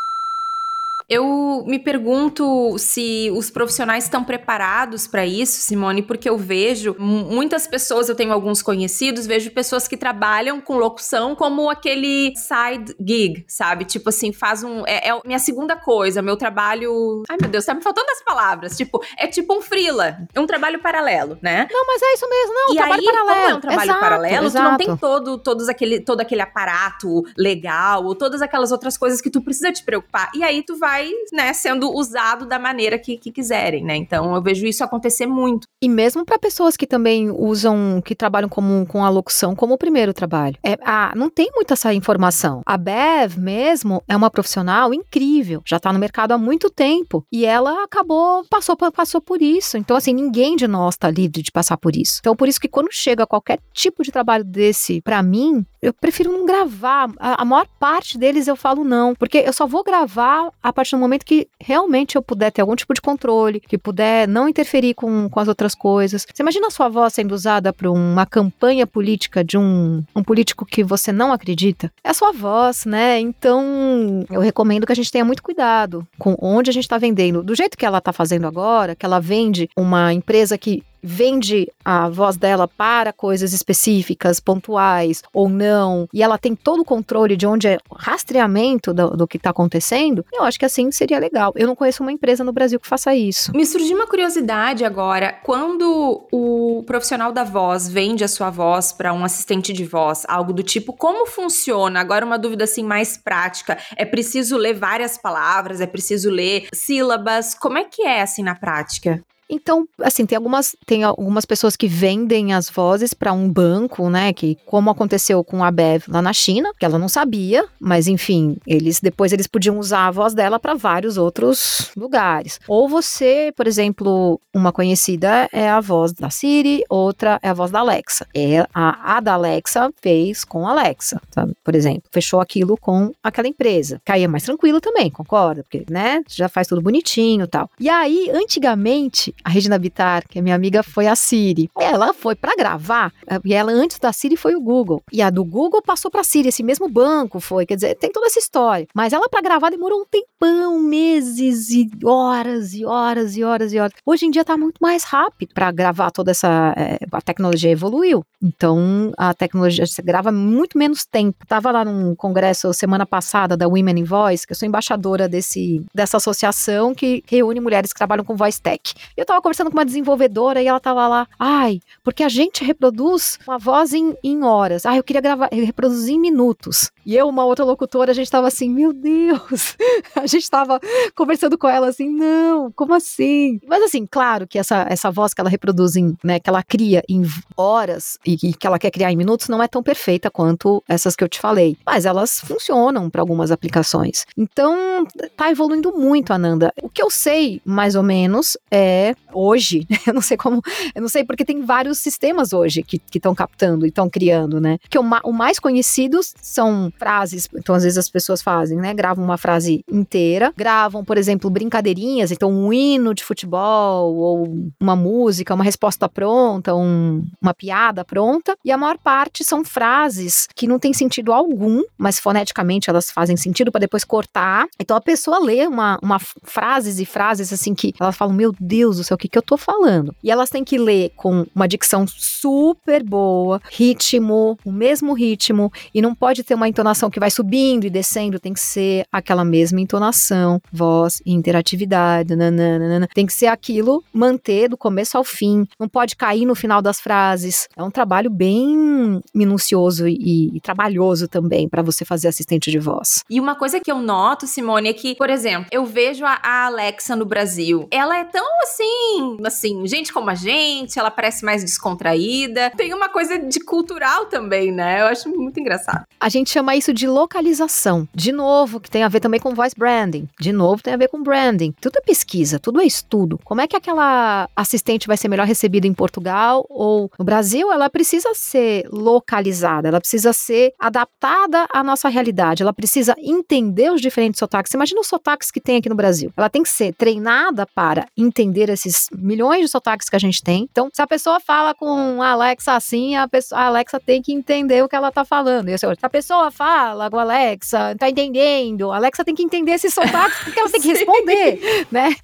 [1.13, 7.67] Eu me pergunto se os profissionais estão preparados para isso, Simone, porque eu vejo muitas
[7.67, 13.45] pessoas, eu tenho alguns conhecidos, vejo pessoas que trabalham com locução como aquele side gig,
[13.47, 13.85] sabe?
[13.85, 14.87] Tipo assim, faz um.
[14.87, 17.23] É, é minha segunda coisa, meu trabalho.
[17.29, 18.75] Ai, meu Deus, tá me faltando as palavras.
[18.75, 21.69] Tipo, é tipo um freela, é um trabalho paralelo, né?
[21.71, 22.73] Não, mas é isso mesmo, não.
[22.73, 23.51] E trabalho aí, paralelo.
[23.51, 24.65] É um trabalho exato, paralelo, exato.
[24.65, 29.21] tu não tem todo, todos aquele, todo aquele aparato legal, ou todas aquelas outras coisas
[29.21, 30.31] que tu precisa te preocupar.
[30.35, 33.97] E aí tu vai vai, né, sendo usado da maneira que, que quiserem, né?
[33.97, 35.67] Então eu vejo isso acontecer muito.
[35.83, 39.79] E mesmo para pessoas que também usam, que trabalham como, com a locução como o
[39.79, 40.57] primeiro trabalho.
[40.63, 40.77] É,
[41.17, 42.63] não tem muita essa informação.
[42.67, 47.45] A Bev mesmo é uma profissional incrível, já tá no mercado há muito tempo e
[47.45, 49.77] ela acabou, passou, passou por isso.
[49.77, 52.19] Então, assim, ninguém de nós tá livre de passar por isso.
[52.21, 56.31] Então, por isso que quando chega qualquer tipo de trabalho desse para mim, eu prefiro
[56.31, 57.11] não gravar.
[57.19, 60.95] A, a maior parte deles eu falo não, porque eu só vou gravar a partir
[60.95, 64.95] do momento que realmente eu puder ter algum tipo de controle, que puder não interferir
[64.95, 66.25] com, com as outras coisas.
[66.33, 70.65] Você imagina a sua voz sendo usada para uma campanha política de um, um político
[70.65, 71.93] que você não acredita?
[72.05, 73.19] É a sua voz, né?
[73.19, 77.43] Então, eu recomendo que a gente tenha muito cuidado com onde a gente está vendendo.
[77.43, 82.09] Do jeito que ela está fazendo agora, que ela vende uma empresa que vende a
[82.09, 87.47] voz dela para coisas específicas, pontuais ou não, e ela tem todo o controle de
[87.47, 91.53] onde é o rastreamento do, do que está acontecendo, eu acho que assim seria legal.
[91.57, 93.53] Eu não conheço uma empresa no Brasil que faça isso.
[93.55, 95.33] Me surgiu uma curiosidade agora.
[95.43, 100.53] Quando o profissional da voz vende a sua voz para um assistente de voz, algo
[100.53, 102.01] do tipo, como funciona?
[102.01, 103.79] Agora, uma dúvida assim mais prática.
[103.97, 105.81] É preciso ler várias palavras?
[105.81, 107.55] É preciso ler sílabas?
[107.55, 109.23] Como é que é assim na prática?
[109.49, 114.33] Então, assim, tem algumas, tem algumas pessoas que vendem as vozes para um banco, né?
[114.33, 118.57] Que, como aconteceu com a Bev lá na China, que ela não sabia, mas enfim,
[118.67, 122.61] eles depois eles podiam usar a voz dela para vários outros lugares.
[122.67, 127.71] Ou você, por exemplo, uma conhecida é a voz da Siri, outra é a voz
[127.71, 128.27] da Alexa.
[128.35, 131.55] É a, a da Alexa fez com a Alexa, sabe?
[131.65, 134.01] por exemplo, fechou aquilo com aquela empresa.
[134.05, 135.63] Caía mais tranquilo também, concorda?
[135.63, 137.71] Porque, né, já faz tudo bonitinho, tal.
[137.79, 141.71] E aí, antigamente, a Regina Bittar, que é minha amiga, foi a Siri.
[141.79, 145.03] Ela foi para gravar, eh, e ela antes da Siri foi o Google.
[145.13, 148.27] E a do Google passou para Siri, esse mesmo banco foi, quer dizer, tem toda
[148.27, 148.87] essa história.
[148.95, 153.79] Mas ela para gravar demorou um tempão, meses e horas e horas e horas e
[153.79, 153.93] horas.
[154.05, 158.25] Hoje em dia tá muito mais rápido para gravar toda essa é, a tecnologia evoluiu.
[158.43, 161.47] Então, a tecnologia você grava muito menos tempo.
[161.47, 165.85] Tava lá num congresso semana passada da Women in Voice, que eu sou embaixadora desse
[165.95, 168.95] dessa associação que reúne mulheres que trabalham com voice tech.
[169.17, 173.39] Eu tava conversando com uma desenvolvedora e ela tava lá, ai, porque a gente reproduz
[173.47, 174.87] uma voz em, em horas.
[174.87, 176.91] Ah, eu queria gravar, eu reproduzir em minutos.
[177.05, 179.77] E eu, uma outra locutora, a gente tava assim, meu Deus.
[180.15, 180.81] a gente tava
[181.15, 183.61] conversando com ela assim, não, como assim?
[183.67, 187.03] Mas assim, claro que essa, essa voz que ela reproduz em, né, que ela cria
[187.09, 187.23] em
[187.57, 191.17] horas e, e que ela quer criar em minutos não é tão perfeita quanto essas
[191.17, 191.77] que eu te falei.
[191.85, 194.25] Mas elas funcionam para algumas aplicações.
[194.37, 196.73] Então, tá evoluindo muito, Ananda.
[196.83, 200.61] O que eu sei, mais ou menos, é hoje, eu não sei como,
[200.95, 204.79] eu não sei porque tem vários sistemas hoje que estão captando e estão criando, né?
[204.89, 207.49] Que o, o, mais conhecidos são frases.
[207.55, 208.95] Então, às vezes as pessoas fazem, né?
[208.95, 214.97] Gravam uma frase inteira, gravam, por exemplo, brincadeirinhas, então um hino de futebol ou uma
[214.97, 218.57] música, uma resposta pronta, um, uma piada pronta.
[218.65, 223.37] E a maior parte são frases que não tem sentido algum, mas foneticamente elas fazem
[223.37, 224.67] sentido para depois cortar.
[224.79, 228.97] Então a pessoa lê uma, uma frases e frases assim que elas falam: Meu Deus
[228.97, 230.15] do céu, o que, que eu tô falando?
[230.23, 236.03] E elas têm que ler com uma dicção super boa, ritmo, o mesmo ritmo, e
[236.03, 236.69] não pode ter uma
[237.11, 243.09] que vai subindo e descendo, tem que ser aquela mesma entonação, voz e interatividade, nananana.
[243.15, 247.01] tem que ser aquilo, manter do começo ao fim, não pode cair no final das
[247.01, 247.69] frases.
[247.77, 253.23] É um trabalho bem minucioso e, e trabalhoso também para você fazer assistente de voz.
[253.29, 256.67] E uma coisa que eu noto, Simone, é que, por exemplo, eu vejo a, a
[256.67, 257.87] Alexa no Brasil.
[257.91, 262.71] Ela é tão assim, assim, gente como a gente, ela parece mais descontraída.
[262.77, 265.01] Tem uma coisa de cultural também, né?
[265.01, 266.05] Eu acho muito engraçado.
[266.21, 268.09] A gente chama isso de localização.
[268.15, 270.29] De novo, que tem a ver também com voice branding.
[270.41, 271.73] De novo, tem a ver com branding.
[271.81, 273.39] Tudo é pesquisa, tudo é estudo.
[273.45, 277.73] Como é que aquela assistente vai ser melhor recebida em Portugal ou no Brasil?
[277.73, 284.01] Ela precisa ser localizada, ela precisa ser adaptada à nossa realidade, ela precisa entender os
[284.01, 284.73] diferentes sotaques.
[284.73, 286.33] Imagina os sotaques que tem aqui no Brasil.
[286.37, 290.69] Ela tem que ser treinada para entender esses milhões de sotaques que a gente tem.
[290.71, 294.33] Então, se a pessoa fala com a Alexa assim, a, pessoa, a Alexa tem que
[294.33, 295.69] entender o que ela tá falando.
[295.69, 296.62] E se a pessoa fala
[297.11, 300.81] com a Alexa, tá entendendo, a Alexa tem que entender esses sotaques porque ela tem
[300.81, 302.15] que responder, né?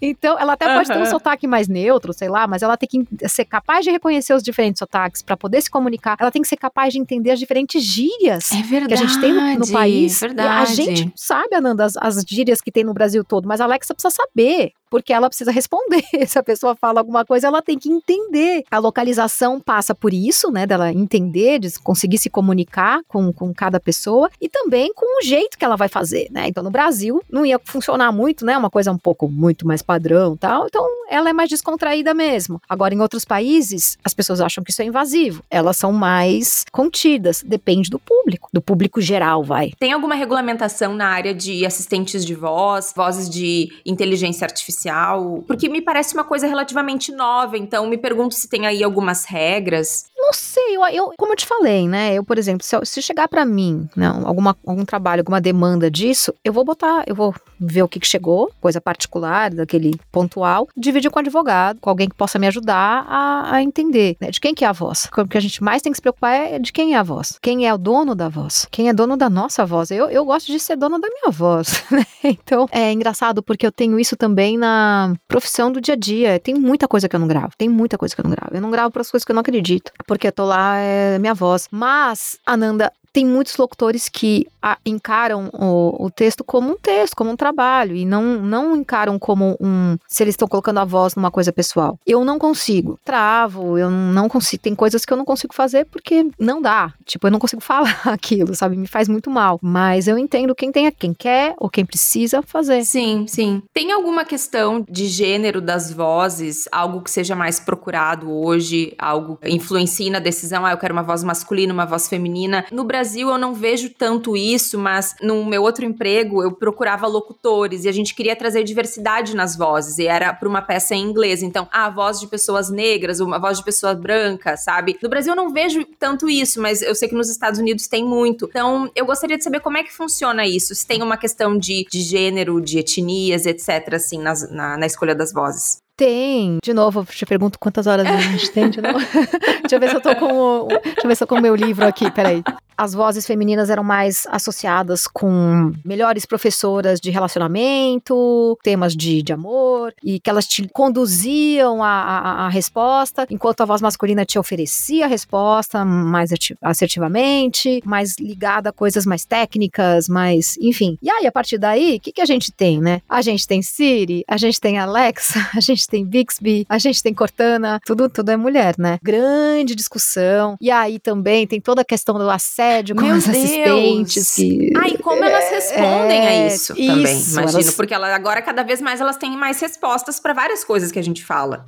[0.00, 3.28] Então, ela até pode ter um sotaque mais neutro, sei lá, mas ela tem que
[3.28, 6.16] ser capaz de reconhecer os diferentes sotaques para poder se comunicar.
[6.20, 9.32] Ela tem que ser capaz de entender as diferentes gírias é que a gente tem
[9.32, 10.20] no, no país.
[10.20, 10.50] Verdade.
[10.50, 13.94] a gente sabe, Ananda, as, as gírias que tem no Brasil todo, mas a Alexa
[13.94, 16.04] precisa saber porque ela precisa responder.
[16.26, 18.64] Se a pessoa fala alguma coisa, ela tem que entender.
[18.70, 20.66] A localização passa por isso, né?
[20.66, 25.58] Dela entender, de conseguir se comunicar com, com cada pessoa e também com o jeito
[25.58, 26.46] que ela vai fazer, né?
[26.48, 28.56] Então, no Brasil, não ia funcionar muito, né?
[28.56, 30.66] Uma coisa um pouco muito mais padrão tal.
[30.66, 32.60] Então, ela é mais descontraída mesmo.
[32.68, 35.42] Agora, em outros países, as pessoas acham que isso é invasivo.
[35.50, 37.42] Elas são mais contidas.
[37.46, 39.72] Depende do público, do público geral, vai.
[39.78, 45.44] Tem alguma regulamentação na área de assistentes de voz, vozes de inteligência artificial?
[45.46, 50.06] Porque me parece uma coisa relativamente nova, então me pergunto se tem aí algumas regras.
[50.16, 52.14] Não sei, eu, eu como eu te falei, né?
[52.14, 56.32] Eu, por exemplo, se, se chegar para mim, não, alguma, algum trabalho, alguma demanda disso,
[56.42, 61.10] eu vou botar, eu vou ver o que, que chegou, coisa particular, daquele pontual, dividir
[61.10, 64.30] com o advogado, com alguém que possa me ajudar a, a entender, né?
[64.30, 65.08] De quem que é a voz.
[65.16, 67.38] O que a gente mais tem que se preocupar é de quem é a voz.
[67.42, 68.66] Quem é o dono da voz.
[68.70, 69.90] Quem é dono da nossa voz.
[69.90, 72.06] Eu, eu gosto de ser dona da minha voz, né?
[72.22, 76.38] Então, é engraçado porque eu tenho isso também na profissão do dia a dia.
[76.38, 77.50] Tem muita coisa que eu não gravo.
[77.58, 78.54] Tem muita coisa que eu não gravo.
[78.54, 81.18] Eu não gravo para as coisas que eu não acredito porque eu tô lá, é
[81.18, 81.68] minha voz.
[81.70, 87.30] Mas, Ananda, tem muitos locutores que a, encaram o, o, texto como um texto, como
[87.30, 89.96] um trabalho, e não, não encaram como um.
[90.08, 91.96] se eles estão colocando a voz numa coisa pessoal.
[92.04, 92.98] Eu não consigo.
[93.04, 94.64] Travo, eu não consigo.
[94.64, 96.92] Tem coisas que eu não consigo fazer porque não dá.
[97.04, 98.76] Tipo, eu não consigo falar aquilo, sabe?
[98.76, 99.60] Me faz muito mal.
[99.62, 102.84] Mas eu entendo quem tem, quem quer ou quem precisa fazer.
[102.84, 103.62] Sim, sim.
[103.72, 109.50] Tem alguma questão de gênero das vozes, algo que seja mais procurado hoje, algo que
[109.50, 110.66] influencie na decisão?
[110.66, 112.64] Ah, eu quero uma voz masculina, uma voz feminina.
[112.72, 117.06] No Brasil, Brasil eu não vejo tanto isso, mas no meu outro emprego eu procurava
[117.06, 121.02] locutores e a gente queria trazer diversidade nas vozes e era para uma peça em
[121.02, 121.42] inglês.
[121.42, 124.98] Então, a voz de pessoas negras, uma voz de pessoa branca, sabe?
[125.02, 128.02] No Brasil eu não vejo tanto isso, mas eu sei que nos Estados Unidos tem
[128.02, 128.46] muito.
[128.46, 130.74] Então, eu gostaria de saber como é que funciona isso.
[130.74, 135.14] Se tem uma questão de, de gênero, de etnias, etc., assim, nas, na, na escolha
[135.14, 135.83] das vozes.
[135.96, 136.58] Tem.
[136.62, 138.98] De novo, eu te pergunto quantas horas a gente tem de novo.
[139.62, 141.40] deixa eu ver se eu tô com o, deixa eu ver se eu tô com
[141.40, 142.42] o meu livro aqui, peraí
[142.76, 149.94] as vozes femininas eram mais associadas com melhores professoras de relacionamento, temas de, de amor,
[150.02, 155.04] e que elas te conduziam a, a, a, resposta, enquanto a voz masculina te oferecia
[155.04, 156.30] a resposta mais
[156.60, 160.56] assertivamente, mais ligada a coisas mais técnicas, mais.
[160.60, 160.98] enfim.
[161.02, 163.00] E aí, a partir daí, o que, que a gente tem, né?
[163.08, 167.14] A gente tem Siri, a gente tem Alexa, a gente tem Bixby, a gente tem
[167.14, 168.98] Cortana, tudo, tudo é mulher, né?
[169.02, 170.56] Grande discussão.
[170.60, 173.28] E aí também tem toda a questão do assédio com as Deus.
[173.28, 174.34] assistentes.
[174.34, 174.72] Que...
[174.76, 177.60] Ah, e como elas respondem é, a isso, isso também, imagino.
[177.60, 177.74] Elas...
[177.74, 181.02] Porque ela, agora, cada vez mais, elas têm mais respostas para várias coisas que a
[181.02, 181.66] gente fala.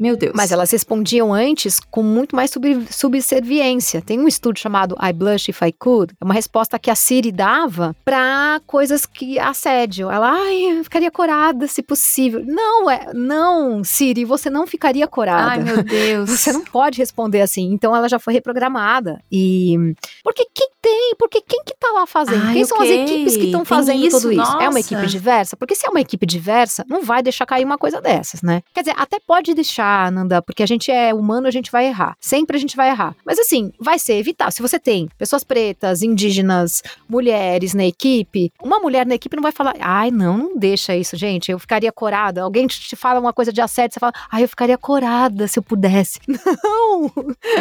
[0.00, 0.32] Meu Deus.
[0.34, 4.00] Mas elas respondiam antes com muito mais sub subserviência.
[4.00, 6.14] Tem um estudo chamado I Blush If I Could.
[6.18, 10.10] É uma resposta que a Siri dava para coisas que assédio.
[10.10, 12.42] Ela, ai, eu ficaria corada se possível.
[12.46, 15.50] Não, é, não, Siri, você não ficaria corada.
[15.50, 16.30] Ai, meu Deus.
[16.40, 17.70] Você não pode responder assim.
[17.72, 19.20] Então ela já foi reprogramada.
[19.30, 19.76] E
[20.24, 21.14] porque quem tem?
[21.18, 22.42] Porque quem que tá lá fazendo?
[22.44, 22.90] Ai, quem são ok.
[22.90, 24.20] as equipes que estão fazendo isso?
[24.20, 24.52] tudo isso?
[24.52, 24.80] É uma Nossa.
[24.80, 25.56] equipe diversa?
[25.56, 28.62] Porque se é uma equipe diversa, não vai deixar cair uma coisa dessas, né?
[28.72, 32.16] Quer dizer, até pode deixar, Nanda, porque a gente é humano, a gente vai errar.
[32.20, 33.14] Sempre a gente vai errar.
[33.24, 34.50] Mas assim, vai ser evitar.
[34.50, 39.52] Se você tem pessoas pretas, indígenas, mulheres na equipe, uma mulher na equipe não vai
[39.52, 41.50] falar, ai, não, não deixa isso, gente.
[41.50, 42.42] Eu ficaria corada.
[42.42, 45.62] Alguém te fala uma coisa de assédio, você fala, ai, eu ficaria corada se eu
[45.62, 46.18] pudesse.
[46.62, 47.12] Não!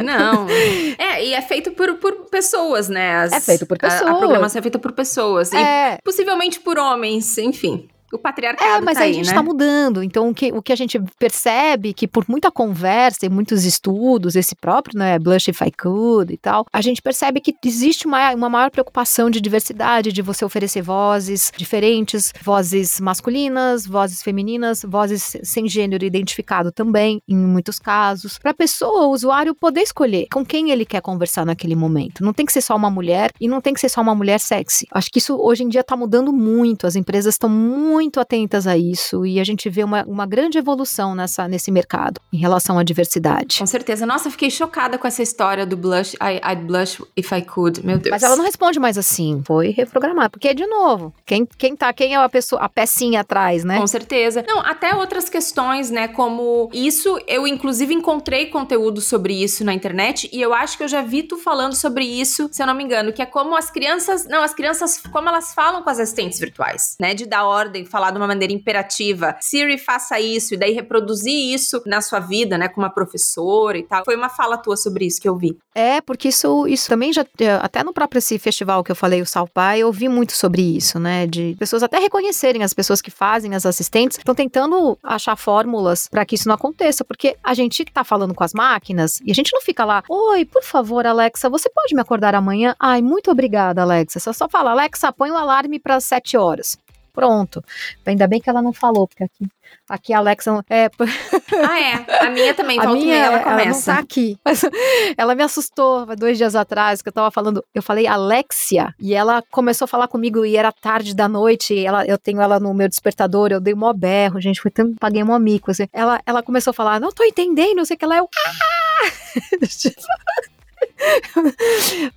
[0.04, 0.48] Não.
[0.98, 3.16] É, e é feito por, por pessoas, né?
[3.16, 4.18] As- É feito por A, a pessoas.
[4.20, 5.52] programação é feita por pessoas.
[5.54, 5.98] E É.
[6.04, 7.88] possivelmente por homens, enfim.
[8.12, 9.32] O patriarcado É, mas tá a aí, gente né?
[9.32, 10.02] está mudando.
[10.04, 14.36] Então, o que, o que a gente percebe que por muita conversa e muitos estudos,
[14.36, 18.34] esse próprio, né, Blush If I Could e tal, a gente percebe que existe uma,
[18.34, 25.38] uma maior preocupação de diversidade, de você oferecer vozes diferentes, vozes masculinas, vozes femininas, vozes
[25.44, 30.46] sem gênero identificado também, em muitos casos, para a pessoa, o usuário, poder escolher com
[30.46, 32.24] quem ele quer conversar naquele momento.
[32.24, 34.40] Não tem que ser só uma mulher e não tem que ser só uma mulher
[34.40, 34.88] sexy.
[34.92, 38.78] Acho que isso hoje em dia está mudando muito, as empresas estão muito atentas a
[38.78, 42.84] isso e a gente vê uma, uma grande evolução nessa, nesse mercado em relação à
[42.84, 43.60] diversidade.
[43.60, 44.06] Com certeza.
[44.06, 46.16] Nossa, fiquei chocada com essa história do blush.
[46.16, 47.86] I, I'd blush if I could.
[47.86, 48.12] Meu Deus.
[48.12, 52.14] Mas ela não responde mais assim, foi reprogramada, porque de novo, quem, quem tá, quem
[52.14, 53.80] é a pessoa, a pecinha atrás, né?
[53.80, 54.44] Com certeza.
[54.48, 56.08] Não, até outras questões, né?
[56.08, 60.88] Como isso, eu inclusive encontrei conteúdo sobre isso na internet e eu acho que eu
[60.88, 63.70] já vi tu falando sobre isso, se eu não me engano, que é como as
[63.70, 64.26] crianças.
[64.26, 67.14] Não, as crianças, como elas falam com as assistentes virtuais, né?
[67.14, 69.36] De dar ordem, falar de uma maneira imperativa.
[69.40, 72.68] Siri, faça isso, e daí reproduzir isso na sua vida, né?
[72.68, 74.04] Com uma professora e tal.
[74.06, 75.58] Foi uma fala tua sobre isso que eu vi.
[75.74, 77.26] É, porque isso, isso também já.
[77.40, 80.62] eh, Até no próprio esse festival que eu falei, o Salpai, eu ouvi muito sobre
[80.62, 81.26] isso, né?
[81.28, 86.26] De pessoas até reconhecerem as pessoas que fazem, as assistentes, estão tentando achar fórmulas para
[86.26, 87.04] que isso não aconteça.
[87.04, 90.46] Porque a gente tá falando com as máquinas e a gente não fica lá, oi,
[90.46, 92.76] por favor, Alexa, você pode me acordar amanhã?
[92.80, 94.20] Ai, muito obrigada, Alexa.
[94.20, 96.78] Só fala, Alexa, põe o alarme para 7 horas.
[97.14, 97.64] Pronto.
[98.06, 99.48] Ainda bem que ela não falou, porque aqui,
[99.88, 100.64] aqui a Alexa.
[100.70, 100.90] É,
[101.68, 102.28] Ah, é.
[102.28, 103.94] A minha também, a volta e minha, ela ela não começa.
[103.94, 104.38] tá aqui.
[105.18, 109.44] Ela me assustou dois dias atrás, que eu tava falando, eu falei Alexia, e ela
[109.52, 112.88] começou a falar comigo, e era tarde da noite, ela, eu tenho ela no meu
[112.88, 115.88] despertador, eu dei mó berro, gente, foi tão, paguei mó mico, assim.
[115.92, 118.30] Ela, ela começou a falar, não tô entendendo, não sei o que lá, eu...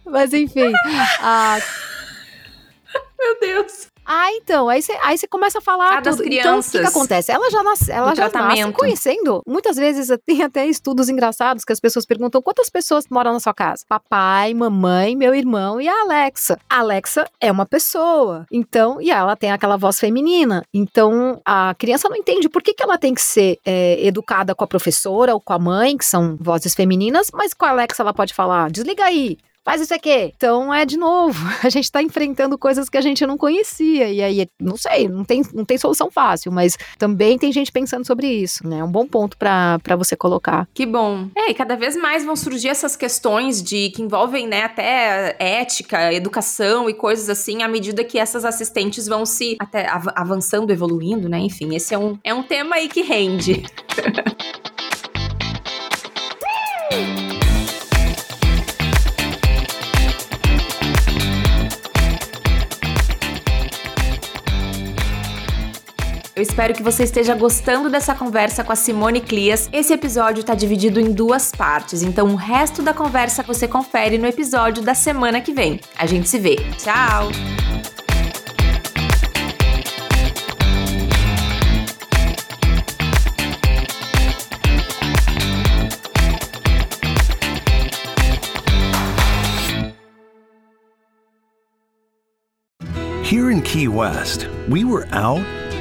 [0.04, 0.72] Mas enfim,
[1.20, 1.58] a
[3.18, 3.91] Meu Deus.
[4.04, 6.26] Ah, então, aí você aí começa a falar Ah, das tudo.
[6.26, 6.96] Então, o que, que crianças.
[6.96, 7.32] acontece?
[7.32, 9.42] Ela já nasce, ela já nasce conhecendo.
[9.46, 13.54] Muitas vezes tem até estudos engraçados que as pessoas perguntam quantas pessoas moram na sua
[13.54, 13.84] casa?
[13.88, 16.58] Papai, mamãe, meu irmão e a Alexa.
[16.68, 18.46] A Alexa é uma pessoa.
[18.50, 20.64] Então, e ela tem aquela voz feminina.
[20.74, 24.64] Então, a criança não entende por que, que ela tem que ser é, educada com
[24.64, 28.12] a professora ou com a mãe, que são vozes femininas, mas com a Alexa ela
[28.12, 30.32] pode falar, desliga aí, faz isso aqui.
[30.36, 34.08] Então é de novo, a gente tá enfrentando coisas que a gente não conhecia.
[34.10, 38.06] E aí, não sei, não tem, não tem solução fácil, mas também tem gente pensando
[38.06, 38.78] sobre isso, né?
[38.78, 40.68] É um bom ponto pra você colocar.
[40.74, 41.28] Que bom.
[41.36, 46.12] É, e cada vez mais vão surgir essas questões de que envolvem, né, até ética,
[46.12, 51.28] educação e coisas assim, à medida que essas assistentes vão se até av- avançando, evoluindo,
[51.28, 51.38] né?
[51.38, 53.62] Enfim, esse é um, é um tema aí que rende.
[66.34, 69.68] Eu espero que você esteja gostando dessa conversa com a Simone Clias.
[69.70, 74.26] Esse episódio está dividido em duas partes, então o resto da conversa você confere no
[74.26, 75.78] episódio da semana que vem.
[75.98, 76.56] A gente se vê.
[76.78, 77.30] Tchau!
[93.22, 95.42] Here in Key West, we were out